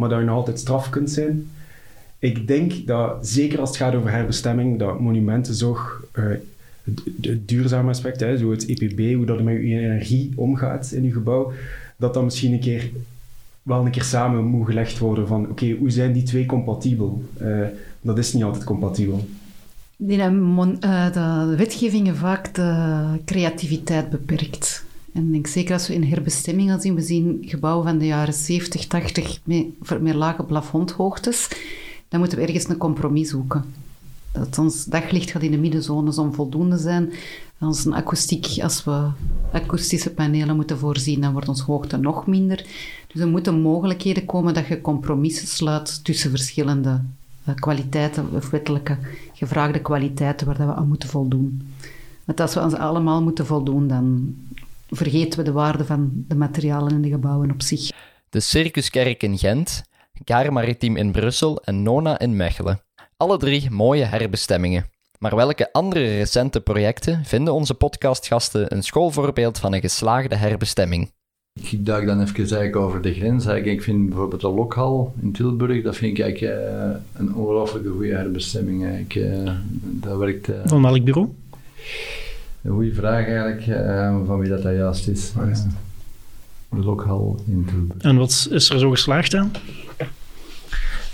[0.00, 1.50] maar dat je nog altijd straf kunt zijn.
[2.18, 6.24] Ik denk dat, zeker als het gaat over herbestemming, dat monumentenzorg, uh,
[6.84, 11.04] het, het, duurzame aspect, hè, zo het EPB, hoe dat met je energie omgaat in
[11.04, 11.52] je gebouw,
[11.96, 12.90] dat dat misschien een keer
[13.62, 17.22] wel een keer samen moet gelegd worden van oké, hoe zijn die twee compatibel?
[17.42, 17.66] Uh,
[18.00, 19.28] dat is niet altijd compatibel.
[19.96, 24.84] Die uh, de wetgevingen vaak de creativiteit beperkt.
[25.12, 28.34] En ik denk zeker als we in herbestemmingen zien, we zien gebouwen van de jaren
[28.34, 31.48] 70, 80 met, met lage plafondhoogtes,
[32.08, 33.64] dan moeten we ergens een compromis zoeken.
[34.32, 37.12] Dat ons daglicht gaat in de middenzones onvoldoende zijn.
[37.58, 39.08] Als, een akoestiek, als we
[39.52, 42.66] akoestische panelen moeten voorzien, dan wordt onze hoogte nog minder.
[43.12, 47.00] Dus er moeten mogelijkheden komen dat je compromissen sluit tussen verschillende
[47.44, 48.98] eh, kwaliteiten of wettelijke
[49.32, 51.74] gevraagde kwaliteiten waar we aan moeten voldoen.
[52.24, 54.34] Want als we ze allemaal moeten voldoen, dan
[54.90, 57.90] vergeten we de waarde van de materialen en de gebouwen op zich.
[58.28, 59.82] De Circuskerk in Gent,
[60.24, 62.80] Gare Maritiem in Brussel en Nona in Mechelen.
[63.16, 64.86] Alle drie mooie herbestemmingen.
[65.18, 71.10] Maar welke andere recente projecten vinden onze podcastgasten een schoolvoorbeeld van een geslaagde herbestemming?
[71.60, 73.46] Ik duik dan even eigenlijk over de grens.
[73.46, 78.14] Ik vind bijvoorbeeld de Lokhal in Tilburg, dat vind ik eigenlijk uh, een ongelooflijke goede
[78.14, 78.98] herbestemming.
[78.98, 80.48] Ik, uh, dat werkt...
[80.48, 81.34] Uh, van welk bureau?
[82.62, 83.62] Een goede vraag eigenlijk,
[84.26, 85.32] van wie dat, dat juist is.
[86.68, 88.02] de Lokhal in Tilburg.
[88.02, 89.50] En wat is er zo geslaagd aan?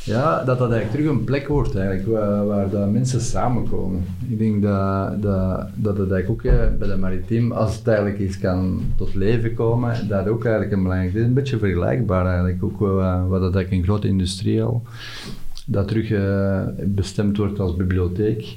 [0.04, 4.04] Ja, dat dat eigenlijk terug een plek wordt eigenlijk, waar, waar dat mensen samenkomen.
[4.28, 8.38] Ik denk dat, dat, dat het eigenlijk ook bij de maritiem, als het eigenlijk iets
[8.38, 11.22] kan tot leven komen, dat ook eigenlijk een belangrijk is.
[11.22, 14.82] Een beetje vergelijkbaar eigenlijk, ook wat, wat dat eigenlijk een grote industrie al,
[15.66, 18.56] dat terug uh, bestemd wordt als bibliotheek.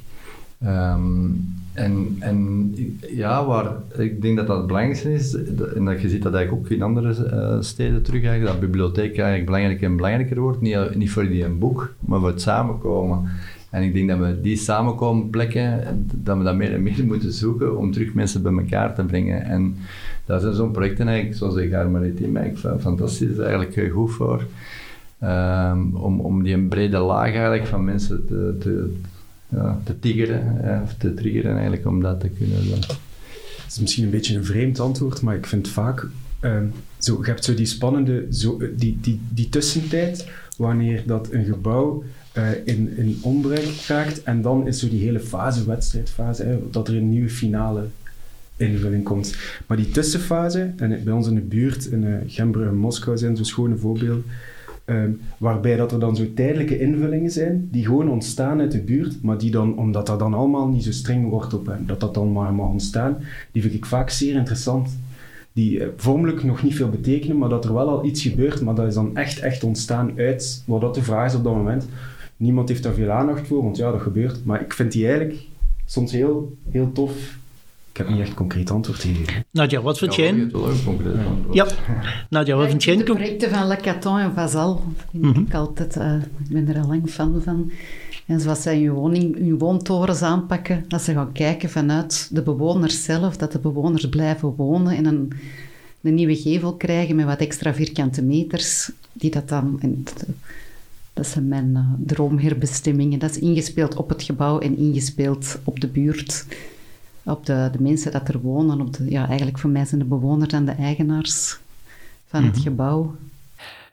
[0.66, 2.75] Um, en, en
[3.11, 5.36] ja, waar, ik denk dat dat het belangrijkste is,
[5.75, 9.17] en dat je ziet dat eigenlijk ook in andere uh, steden terug, eigenlijk, dat bibliotheek
[9.17, 10.61] eigenlijk belangrijker en belangrijker wordt.
[10.61, 13.30] Niet, niet voor die een boek, maar voor het samenkomen.
[13.69, 15.84] En ik denk dat we die samenkomen plekken,
[16.15, 19.43] dat we dat meer en meer moeten zoeken om terug mensen bij elkaar te brengen.
[19.43, 19.75] En
[20.25, 24.45] daar zijn zo'n projecten eigenlijk, zoals de Gaar Maritiem, eigenlijk fantastisch, eigenlijk goed voor.
[25.23, 28.93] Um, om, om die brede laag eigenlijk van mensen te, te
[29.50, 32.80] ja, te tigeren, of te triggeren eigenlijk om dat te kunnen doen.
[33.64, 36.08] Het is misschien een beetje een vreemd antwoord, maar ik vind vaak,
[36.41, 36.58] uh,
[36.97, 40.28] zo, je hebt zo die spannende, zo, die, die, die tussentijd,
[40.58, 42.04] wanneer dat een gebouw
[42.38, 46.88] uh, in, in onbruik raakt en dan is zo die hele fase, wedstrijdfase, hè, dat
[46.88, 47.86] er een nieuwe finale
[48.56, 49.36] invulling komt.
[49.68, 53.38] Maar die tussenfase, en bij ons in de buurt, in uh, Gembrugge en Moskou zijn
[53.38, 54.24] zo schone voorbeelden,
[54.90, 59.22] Ehm, waarbij dat er dan zo tijdelijke invullingen zijn, die gewoon ontstaan uit de buurt,
[59.22, 62.14] maar die dan, omdat dat dan allemaal niet zo streng wordt op hen, dat dat
[62.14, 63.18] dan maar mag ontstaan,
[63.52, 65.00] die vind ik vaak zeer interessant.
[65.54, 68.76] Die uh, vormelijk nog niet veel betekenen, maar dat er wel al iets gebeurt, maar
[68.76, 71.88] dat is dan echt, echt ontstaan uit wat dat de vraag is op dat moment.
[72.38, 74.46] Niemand heeft daar veel aandacht voor, want ja, dat gebeurt.
[74.46, 75.40] Maar ik vind die eigenlijk
[75.86, 77.39] soms heel, heel tof
[78.00, 79.45] heb niet echt concreet antwoord gegeven.
[79.52, 80.36] Nadja, wat vind jij?
[80.36, 81.56] Ja, wel een concreet antwoord.
[81.56, 81.68] Ja.
[82.30, 82.97] Nadja, wat vind jij?
[82.97, 85.45] De projecten van Le Caton en Vazal vind mm -hmm.
[85.45, 85.95] ik altijd...
[85.95, 87.72] Uh, ik ben er al lang fan van.
[88.26, 93.04] En zoals zij hun, woning, hun woontorens aanpakken, dat ze gaan kijken vanuit de bewoners
[93.04, 95.32] zelf, dat de bewoners blijven wonen en een,
[96.02, 99.78] een nieuwe gevel krijgen met wat extra vierkante meters, die dat dan...
[99.82, 100.04] En
[101.14, 103.20] dat zijn mijn uh, droomherbestemmingen.
[103.20, 106.45] Dat is ingespeeld op het gebouw en ingespeeld op de buurt
[107.30, 108.82] op de, de mensen dat er wonen.
[108.82, 111.59] Op de, ja, eigenlijk voor mij zijn de bewoners en de eigenaars
[112.25, 112.61] van het mhm.
[112.61, 113.15] gebouw.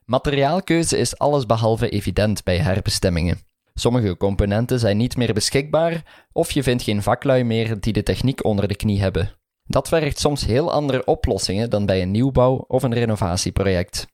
[0.04, 3.38] Materiaalkeuze is allesbehalve evident bij herbestemmingen.
[3.74, 8.44] Sommige componenten zijn niet meer beschikbaar of je vindt geen vaklui meer die de techniek
[8.44, 9.30] onder de knie hebben.
[9.64, 14.06] Dat vergt soms heel andere oplossingen dan bij een nieuwbouw of een renovatieproject.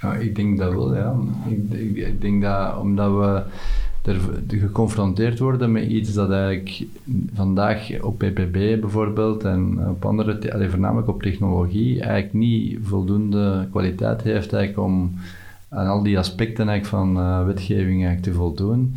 [0.00, 1.16] Ja, ik denk dat wel, ja.
[1.46, 3.42] Ik, ik, ik denk dat omdat we
[4.06, 6.84] er geconfronteerd worden met iets dat eigenlijk
[7.34, 14.22] vandaag op PPB bijvoorbeeld en op andere, allee, voornamelijk op technologie, eigenlijk niet voldoende kwaliteit
[14.22, 15.14] heeft eigenlijk om
[15.68, 18.94] aan al die aspecten eigenlijk van uh, wetgeving eigenlijk te voldoen,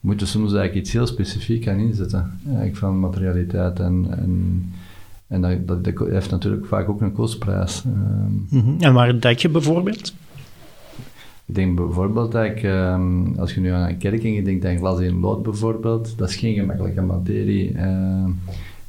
[0.00, 4.64] moeten soms eigenlijk iets heel specifiek aan inzetten, eigenlijk van materialiteit en, en
[5.30, 7.82] en dat, heeft natuurlijk vaak ook een kostprijs.
[7.82, 8.76] Mm -hmm.
[8.80, 10.14] En waar denk je bijvoorbeeld?
[11.50, 15.00] Ik denk bijvoorbeeld dat ik, um, als je nu aan een kerking denkt aan glas
[15.00, 17.76] in lood bijvoorbeeld, dat is geen gemakkelijke materie.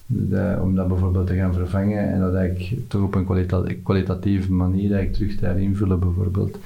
[0.06, 4.52] De, om dat bijvoorbeeld te gaan vervangen en dat eigenlijk toch op een kwalita kwalitatieve
[4.52, 6.58] manier eigenlijk terug te herinvullen bijvoorbeeld.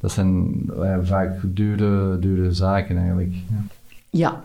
[0.00, 3.34] Dat zijn uh, vaak dure, dure zaken eigenlijk.
[4.10, 4.42] Ja.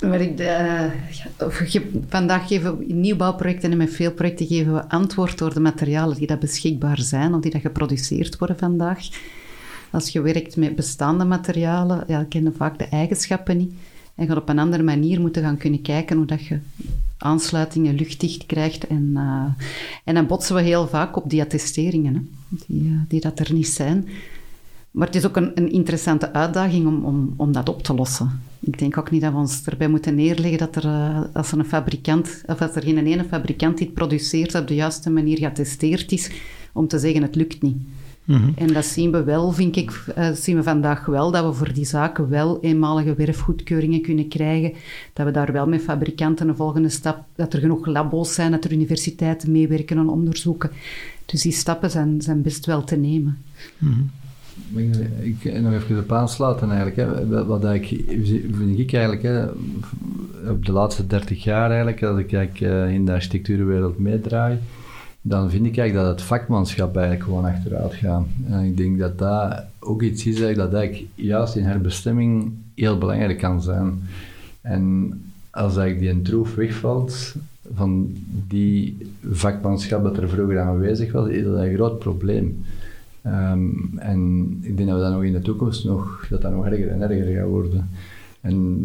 [0.00, 0.14] ja.
[0.14, 0.84] Ik, uh,
[2.08, 6.16] vandaag geven we in nieuwbouwprojecten en met veel projecten geven we antwoord door de materialen
[6.16, 9.08] die dat beschikbaar zijn of die dat geproduceerd worden vandaag.
[9.90, 13.72] Als je werkt met bestaande materialen, ja, kennen vaak de eigenschappen niet.
[14.14, 16.58] En gaat op een andere manier moeten gaan kunnen kijken hoe dat je
[17.18, 18.86] aansluitingen luchtdicht krijgt.
[18.86, 19.44] En, uh,
[20.04, 22.20] en dan botsen we heel vaak op die attesteringen, hè,
[22.66, 24.08] die, uh, die dat er niet zijn.
[24.90, 28.40] Maar het is ook een, een interessante uitdaging om, om, om dat op te lossen.
[28.60, 31.58] Ik denk ook niet dat we ons erbij moeten neerleggen dat er, uh, als er
[31.58, 35.38] een fabrikant, of als er geen ene fabrikant die het produceert op de juiste manier
[35.38, 36.30] geattesteerd is,
[36.72, 37.76] om te zeggen het lukt niet.
[38.30, 38.50] Mhm.
[38.54, 41.72] En dat zien we wel, vind ik, uh, zien we vandaag wel, dat we voor
[41.72, 44.72] die zaken wel eenmalige werfgoedkeuringen kunnen krijgen.
[45.12, 48.64] Dat we daar wel met fabrikanten een volgende stap, dat er genoeg labo's zijn, dat
[48.64, 50.70] er universiteiten meewerken aan onderzoeken.
[51.26, 53.38] Dus die stappen zijn, zijn best wel te nemen.
[53.78, 54.10] Mm
[55.20, 56.96] Ik nog even op aansluiten eigenlijk.
[56.96, 57.46] Hè.
[57.46, 57.86] Wat ik,
[58.52, 59.44] vind ik eigenlijk, hè,
[60.50, 64.58] op de laatste 30 jaar eigenlijk, als ik eigenlijk, uh, in de architectuurwereld meedraai,
[65.22, 68.26] dan vind ik eigenlijk dat het vakmanschap eigenlijk gewoon achteruit gaat.
[68.48, 73.38] En ik denk dat dat ook iets is dat eigenlijk juist in herbestemming heel belangrijk
[73.38, 74.02] kan zijn.
[74.60, 75.12] En
[75.50, 77.34] als eigenlijk die troef wegvalt
[77.74, 78.16] van
[78.48, 78.96] die
[79.30, 82.64] vakmanschap dat er vroeger aanwezig was, is dat een groot probleem.
[83.22, 83.68] Ehm,
[83.98, 86.88] en ik denk dat we dat nog in de toekomst nog, dat dat nog erger
[86.88, 87.88] en erger gaat worden.
[88.40, 88.78] En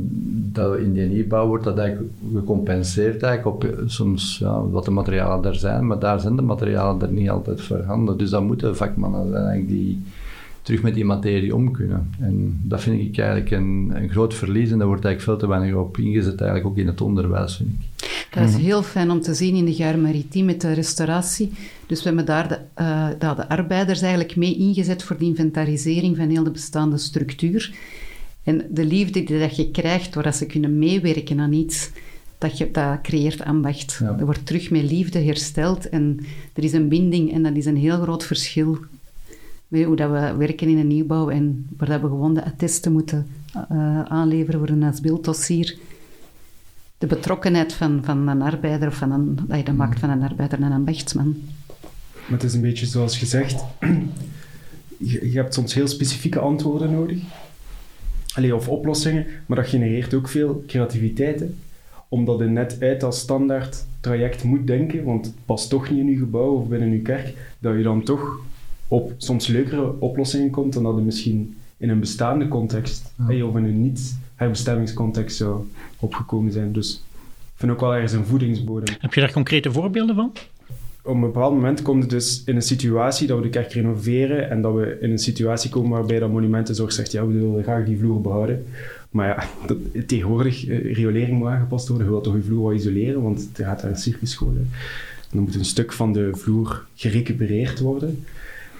[0.53, 5.45] dat in die nieuwbouw wordt dat eigenlijk gecompenseerd eigenlijk op soms ja, wat de materialen
[5.45, 8.17] er zijn, maar daar zijn de materialen er niet altijd voorhanden.
[8.17, 10.01] Dus dat moeten vakmannen zijn eigenlijk die
[10.61, 12.09] terug met die materie om kunnen.
[12.19, 15.57] En dat vind ik eigenlijk een, een groot verlies en daar wordt eigenlijk veel te
[15.57, 18.09] weinig op ingezet, eigenlijk ook in het onderwijs, vind ik.
[18.35, 21.51] Dat is heel fijn om te zien in de Gare Maritime met de restauratie.
[21.87, 26.29] Dus we hebben daar de, uh, de arbeiders eigenlijk mee ingezet voor de inventarisering van
[26.29, 27.73] heel de bestaande structuur.
[28.45, 31.89] En de liefde die dat je krijgt doordat ze kunnen meewerken aan iets,
[32.37, 33.99] dat, je, dat creëert ambacht.
[33.99, 36.19] Er wordt terug met liefde hersteld en
[36.53, 38.77] er is een binding en dat is een heel groot verschil
[39.67, 42.91] met hoe dat we werken in een nieuwbouw en waar dat we gewoon de attesten
[42.91, 43.27] moeten
[43.71, 45.77] uh, aanleveren voor een asbilddossier.
[46.97, 50.23] De betrokkenheid van, van een arbeider of van een, dat je dat maakt van een
[50.23, 51.35] arbeider en een ambachtsman.
[52.11, 53.63] Maar het is een beetje zoals gezegd,
[54.97, 57.19] je, je hebt soms heel specifieke antwoorden nodig.
[58.35, 61.39] Allee, of oplossingen, maar dat genereert ook veel creativiteit.
[61.39, 61.45] Hè?
[62.07, 66.09] Omdat je net uit als standaard traject moet denken, want het past toch niet in
[66.09, 68.39] je gebouw of binnen je kerk, dat je dan toch
[68.87, 73.45] op soms leukere oplossingen komt dan dat je misschien in een bestaande context ja.
[73.45, 75.63] of in een niet-herbestemmingscontext zou
[75.99, 76.71] opgekomen zijn.
[76.71, 77.03] Dus
[77.39, 78.95] ik vind ook wel ergens een voedingsbodem.
[78.99, 80.31] Heb je daar concrete voorbeelden van?
[81.05, 84.49] Op een bepaald moment komt het dus in een situatie dat we de kerk renoveren
[84.49, 87.85] en dat we in een situatie komen waarbij dat monumentenzorg zegt, ja, we willen graag
[87.85, 88.65] die vloer behouden.
[89.09, 89.67] Maar ja,
[90.07, 93.65] tegenwoordig, uh, riolering moet aangepast worden, je wilt toch je vloer wel isoleren, want er
[93.65, 94.69] gaat daar een circus scholen.
[95.31, 98.23] Dan moet een stuk van de vloer gerecupereerd worden,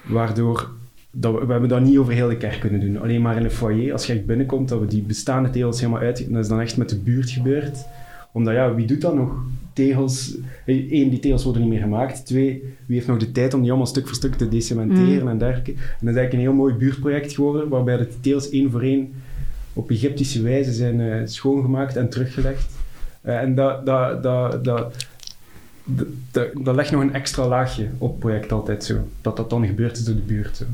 [0.06, 0.70] waardoor
[1.12, 3.02] dat we, we hebben dat niet over heel de kerk kunnen doen.
[3.02, 6.02] Alleen maar in een foyer, als je echt binnenkomt, dat we die bestaande tegels helemaal
[6.02, 6.28] uit...
[6.30, 7.86] Dat is dan echt met de buurt gebeurd.
[8.32, 9.44] Omdat, ja, wie doet dat nog?
[9.76, 10.36] Tegels.
[10.66, 12.26] Eén, die tegels worden niet meer gemaakt.
[12.26, 15.28] Twee, wie heeft nog de tijd om die allemaal stuk voor stuk te decementeren mm.
[15.28, 15.72] en dergelijke.
[15.72, 19.14] En dat is eigenlijk een heel mooi buurtproject geworden, waarbij de tegels één voor één
[19.74, 22.74] op Egyptische wijze zijn uh, schoongemaakt en teruggelegd.
[23.24, 25.08] Uh, en dat, dat, dat, dat,
[26.32, 29.08] dat, dat legt nog een extra laagje op het project altijd zo.
[29.22, 30.58] Dat dat dan gebeurd is door de buurt.
[30.58, 30.66] Zo.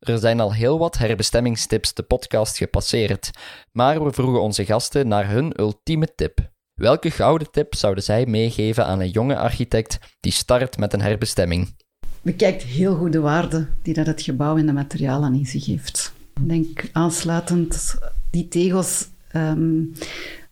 [0.00, 3.30] Er zijn al heel wat herbestemmingstips de podcast gepasseerd,
[3.72, 6.49] maar we vroegen onze gasten naar hun ultieme tip.
[6.80, 11.74] Welke gouden tip zouden zij meegeven aan een jonge architect die start met een herbestemming?
[12.22, 16.12] Bekijkt heel goed de waarde die dat het gebouw en de materialen in zich heeft.
[16.34, 17.98] Ik denk aansluitend,
[18.30, 19.08] die tegels...
[19.36, 19.92] Um,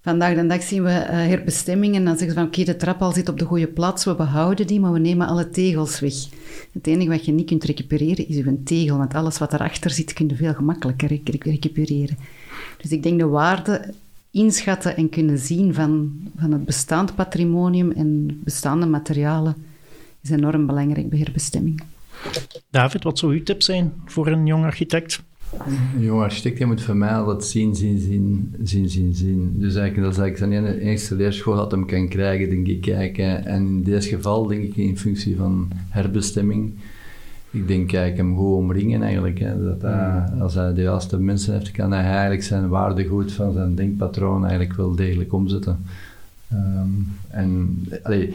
[0.01, 3.03] vandaag de dag zien we uh, herbestemmingen en dan zeggen ze van oké, de trap
[3.03, 6.15] al zit op de goede plaats, we behouden die, maar we nemen alle tegels weg.
[6.73, 10.13] Het enige wat je niet kunt recupereren is een tegel, want alles wat erachter zit
[10.13, 12.19] kun je veel gemakkelijker recupereren.
[12.83, 13.95] Dus ik denk de waarde
[14.31, 19.57] inschatten en kunnen zien van, van het bestaand patrimonium en bestaande materialen
[20.23, 21.83] is enorm belangrijk bij herbestemming.
[22.71, 25.23] David, wat zou uw tip zijn voor een jong architect?
[25.97, 29.55] Een jong architect moet voor mij altijd zien, zien, zien, zien, zien, zien.
[29.57, 32.81] Dus eigenlijk, dat is eigenlijk zijn eerste leerschool dat hem kan krijgen, denk ik.
[32.81, 33.47] Kijken.
[33.47, 36.75] En in dit geval denk ik in functie van herbestemming
[37.51, 39.39] ik denk, kijk hem goed omringen eigenlijk.
[39.39, 39.65] Hè.
[39.65, 43.75] Dat hij, als hij de juiste mensen heeft, kan hij eigenlijk zijn waardegoed van zijn
[43.75, 45.79] denkpatroon eigenlijk wel degelijk omzetten.
[46.53, 48.35] Um, en allee,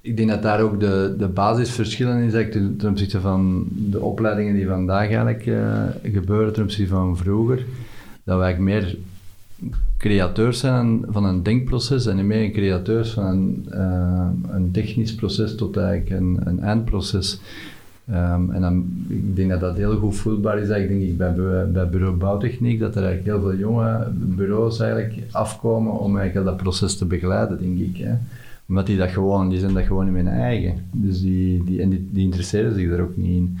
[0.00, 4.54] ik denk dat daar ook de, de basisverschillen is eigenlijk ten, opzichte van de opleidingen
[4.54, 7.64] die vandaag eigenlijk uh, gebeuren ten opzichte van vroeger.
[8.24, 8.96] Dat wij meer
[9.98, 15.54] createurs zijn van een denkproces en niet meer createurs van een, uh, een technisch proces
[15.54, 17.40] tot eigenlijk een, een eindproces.
[18.10, 21.34] Um, en dan, ik denk dat dat heel goed voelbaar is ik denk ik, bij,
[21.72, 26.56] bij bureau bouwtechniek, dat er eigenlijk heel veel jonge bureaus eigenlijk afkomen om eigenlijk dat
[26.56, 27.96] proces te begeleiden, denk ik.
[27.96, 28.14] Hè.
[28.68, 30.74] Omdat die dat gewoon, die zijn dat gewoon in hun eigen.
[30.90, 33.58] Dus die, die, en die, die interesseren zich er ook niet in.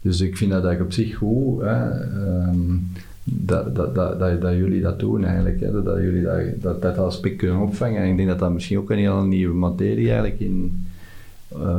[0.00, 2.02] Dus ik vind dat eigenlijk op zich goed, hè,
[2.48, 2.86] um,
[3.24, 5.60] dat, dat, dat, dat, jullie dat doen eigenlijk.
[5.60, 8.02] Hè, dat, jullie dat, dat, dat aspect kunnen opvangen.
[8.02, 10.86] En ik denk dat dat misschien ook een hele nieuwe materie eigenlijk in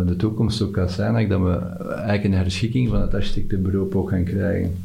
[0.06, 4.24] de toekomst ook kan zijn dat we eigenlijk een herschikking van het architectenberoep ook gaan
[4.24, 4.76] krijgen.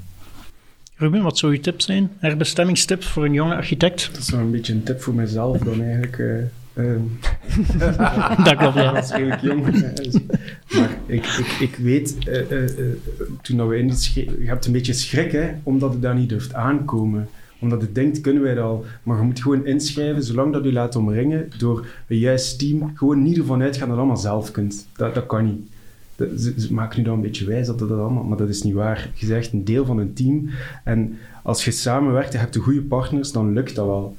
[0.96, 2.10] Ruben, wat zou je tip zijn?
[2.18, 4.08] Herbestemmingstips voor een jonge architect?
[4.12, 6.18] Dat is wel een beetje een tip voor mezelf dan eigenlijk.
[6.18, 6.36] Uh,
[6.74, 7.00] uh,
[8.44, 8.92] dat klopt, ja.
[8.92, 9.62] Dat is redelijk jong.
[10.70, 12.16] maar ik, ik, ik weet,
[13.42, 16.54] toen we in het je hebt een beetje schrik, hè, omdat het daar niet durft
[16.54, 17.28] aankomen
[17.58, 18.84] omdat het denkt, kunnen wij dat al.
[19.02, 22.90] Maar je moet gewoon inschrijven, zolang dat u laat omringen door een juist team.
[22.94, 24.86] Gewoon niet ervan uitgaan dat je allemaal zelf kunt.
[24.96, 25.60] Dat, dat kan niet.
[26.40, 28.74] ze, ze, maken nu dan een beetje wijs dat dat allemaal, maar dat is niet
[28.74, 29.10] waar.
[29.14, 30.48] Je zegt een deel van een team
[30.84, 34.16] en als je samenwerkt en hebt de goede partners, dan lukt dat wel.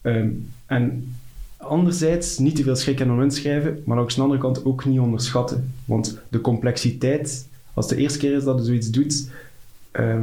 [0.00, 0.28] Ehm,
[0.66, 1.14] en
[1.56, 5.00] anderzijds niet te veel schrik om schrijven, maar ook aan de andere kant ook niet
[5.00, 5.72] onderschatten.
[5.84, 9.30] Want de complexiteit, als het de eerste keer is dat je zoiets doet,
[10.00, 10.22] uh,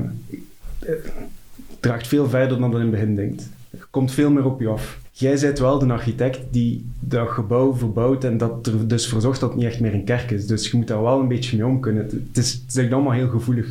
[1.81, 3.49] draagt veel verder dan dat in het begin denkt.
[3.71, 4.99] Er komt veel meer op je af.
[5.11, 9.41] Jij bent wel de architect die dat gebouw verbouwt en dat er dus voor dat
[9.41, 10.47] het niet echt meer een kerk is.
[10.47, 12.03] Dus je moet daar wel een beetje mee om kunnen.
[12.03, 13.67] Het is, het is echt allemaal heel gevoelig.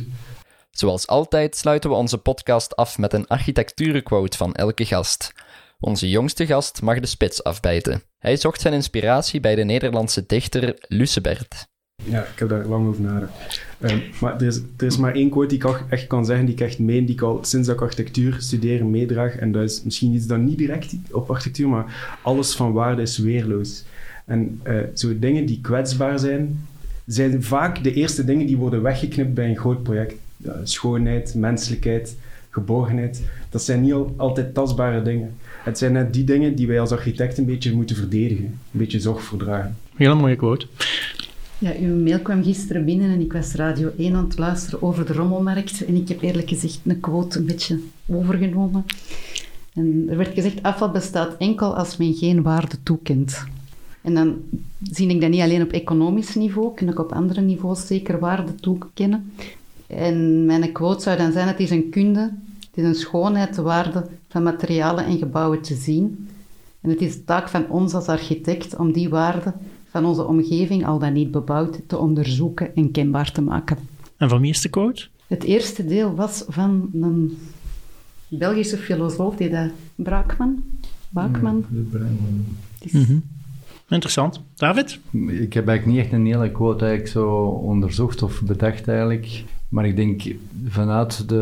[0.71, 5.33] Zoals altijd sluiten we onze podcast af met een architecturenquote van elke gast.
[5.79, 8.03] Onze jongste gast mag de spits afbijten.
[8.17, 11.70] Hij zocht zijn inspiratie bij de Nederlandse dichter Lucebert.
[12.03, 13.61] Ja, ik heb daar lang over nagedacht.
[13.79, 16.55] Um, maar er is, er is maar één quote die ik echt kan zeggen, die
[16.55, 19.35] ik echt meen, die ik al sinds dat ik architectuur studeer meedraag.
[19.35, 23.17] En dat is misschien iets dat niet direct op architectuur, maar alles van waarde is
[23.17, 23.83] weerloos.
[24.25, 26.67] En uh, zo dingen die kwetsbaar zijn,
[27.05, 30.13] zijn vaak de eerste dingen die worden weggeknipt bij een groot project.
[30.63, 32.15] Schoonheid, menselijkheid,
[32.49, 35.33] geborgenheid, dat zijn niet altijd tastbare dingen.
[35.63, 38.99] Het zijn net die dingen die wij als architect een beetje moeten verdedigen, een beetje
[38.99, 39.77] zorg voor dragen.
[39.95, 40.67] Hele mooie quote.
[41.61, 45.05] Ja, uw mail kwam gisteren binnen en ik was Radio 1 aan het luisteren over
[45.05, 45.85] de rommelmarkt.
[45.85, 48.85] En ik heb eerlijk gezegd een quote een beetje overgenomen.
[49.73, 53.43] En er werd gezegd, afval bestaat enkel als men geen waarde toekent.
[54.01, 54.35] En dan
[54.91, 58.55] zie ik dat niet alleen op economisch niveau, kan ik op andere niveaus zeker waarde
[58.55, 59.31] toekennen.
[59.87, 63.61] En mijn quote zou dan zijn, het is een kunde, het is een schoonheid, de
[63.61, 66.29] waarde van materialen en gebouwen te zien.
[66.81, 69.53] En het is de taak van ons als architect om die waarde
[69.91, 73.77] van onze omgeving, al dan niet bebouwd, te onderzoeken en kenbaar te maken.
[74.17, 75.07] En van wie is de quote?
[75.27, 77.37] Het eerste deel was van een
[78.27, 80.63] Belgische filosoof, die dat Braakman.
[81.09, 81.65] Braakman.
[82.79, 83.23] Ja, mm -hmm.
[83.89, 84.41] Interessant.
[84.55, 84.99] David?
[85.27, 89.43] Ik heb eigenlijk niet echt een hele quote eigenlijk zo onderzocht of bedacht eigenlijk.
[89.69, 90.21] Maar ik denk
[90.67, 91.35] vanuit de,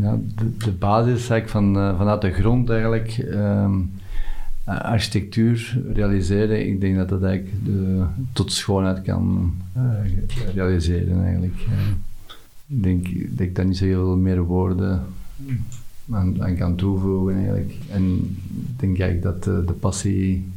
[0.00, 3.18] ja, de, de basis eigenlijk van, uh, vanuit de grond eigenlijk...
[3.18, 4.05] Um, uh,
[4.66, 11.60] architectuur realiseren, ik denk dat dat eigenlijk de, tot schoonheid kan uh, realiseren eigenlijk.
[12.68, 15.02] Ik denk dat ik daar niet zo heel meer woorden
[16.10, 17.74] aan, kan toevoegen eigenlijk.
[17.90, 18.36] En
[18.68, 20.48] ik denk eigenlijk dat de, de passie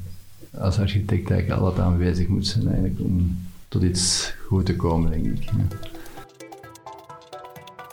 [0.58, 3.38] als architect eigenlijk altijd aanwezig moet zijn eigenlijk om
[3.68, 5.50] tot iets goed te komen, denk ik.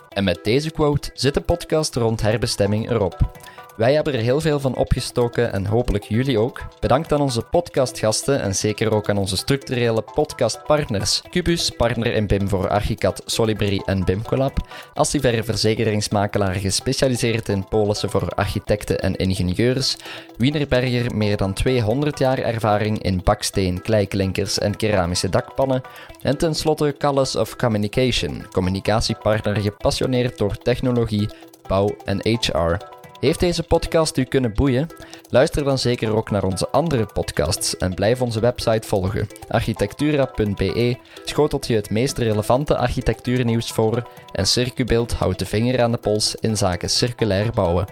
[0.09, 3.46] En met deze quote zit de podcast rond herbestemming erop.
[3.77, 6.61] Wij hebben er heel veel van opgestoken en hopelijk jullie ook.
[6.79, 11.21] Bedankt aan onze podcastgasten en zeker ook aan onze structurele podcastpartners.
[11.29, 14.67] Cubus, partner in BIM voor Archicad, Solibri en BIMCollab.
[14.93, 19.97] Assiver verzekeringsmakelaar gespecialiseerd in polissen voor architecten en ingenieurs.
[20.37, 25.81] Wienerberger, meer dan 200 jaar ervaring in baksteen, kleiklinkers en keramische dakpannen.
[26.21, 31.29] En tenslotte Callis of Communication, communicatiepartner gepassioneerd door technologie,
[31.67, 32.96] bouw en HR.
[33.19, 34.87] Heeft deze podcast u kunnen boeien?
[35.29, 39.27] Luister dan zeker ook naar onze andere podcasts en blijf onze website volgen.
[39.47, 45.97] architectura.be schotelt je het meest relevante architectuurnieuws voor en Circubeeld houdt de vinger aan de
[45.97, 47.85] pols in zaken circulair bouwen.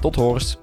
[0.00, 0.56] Tot hoors!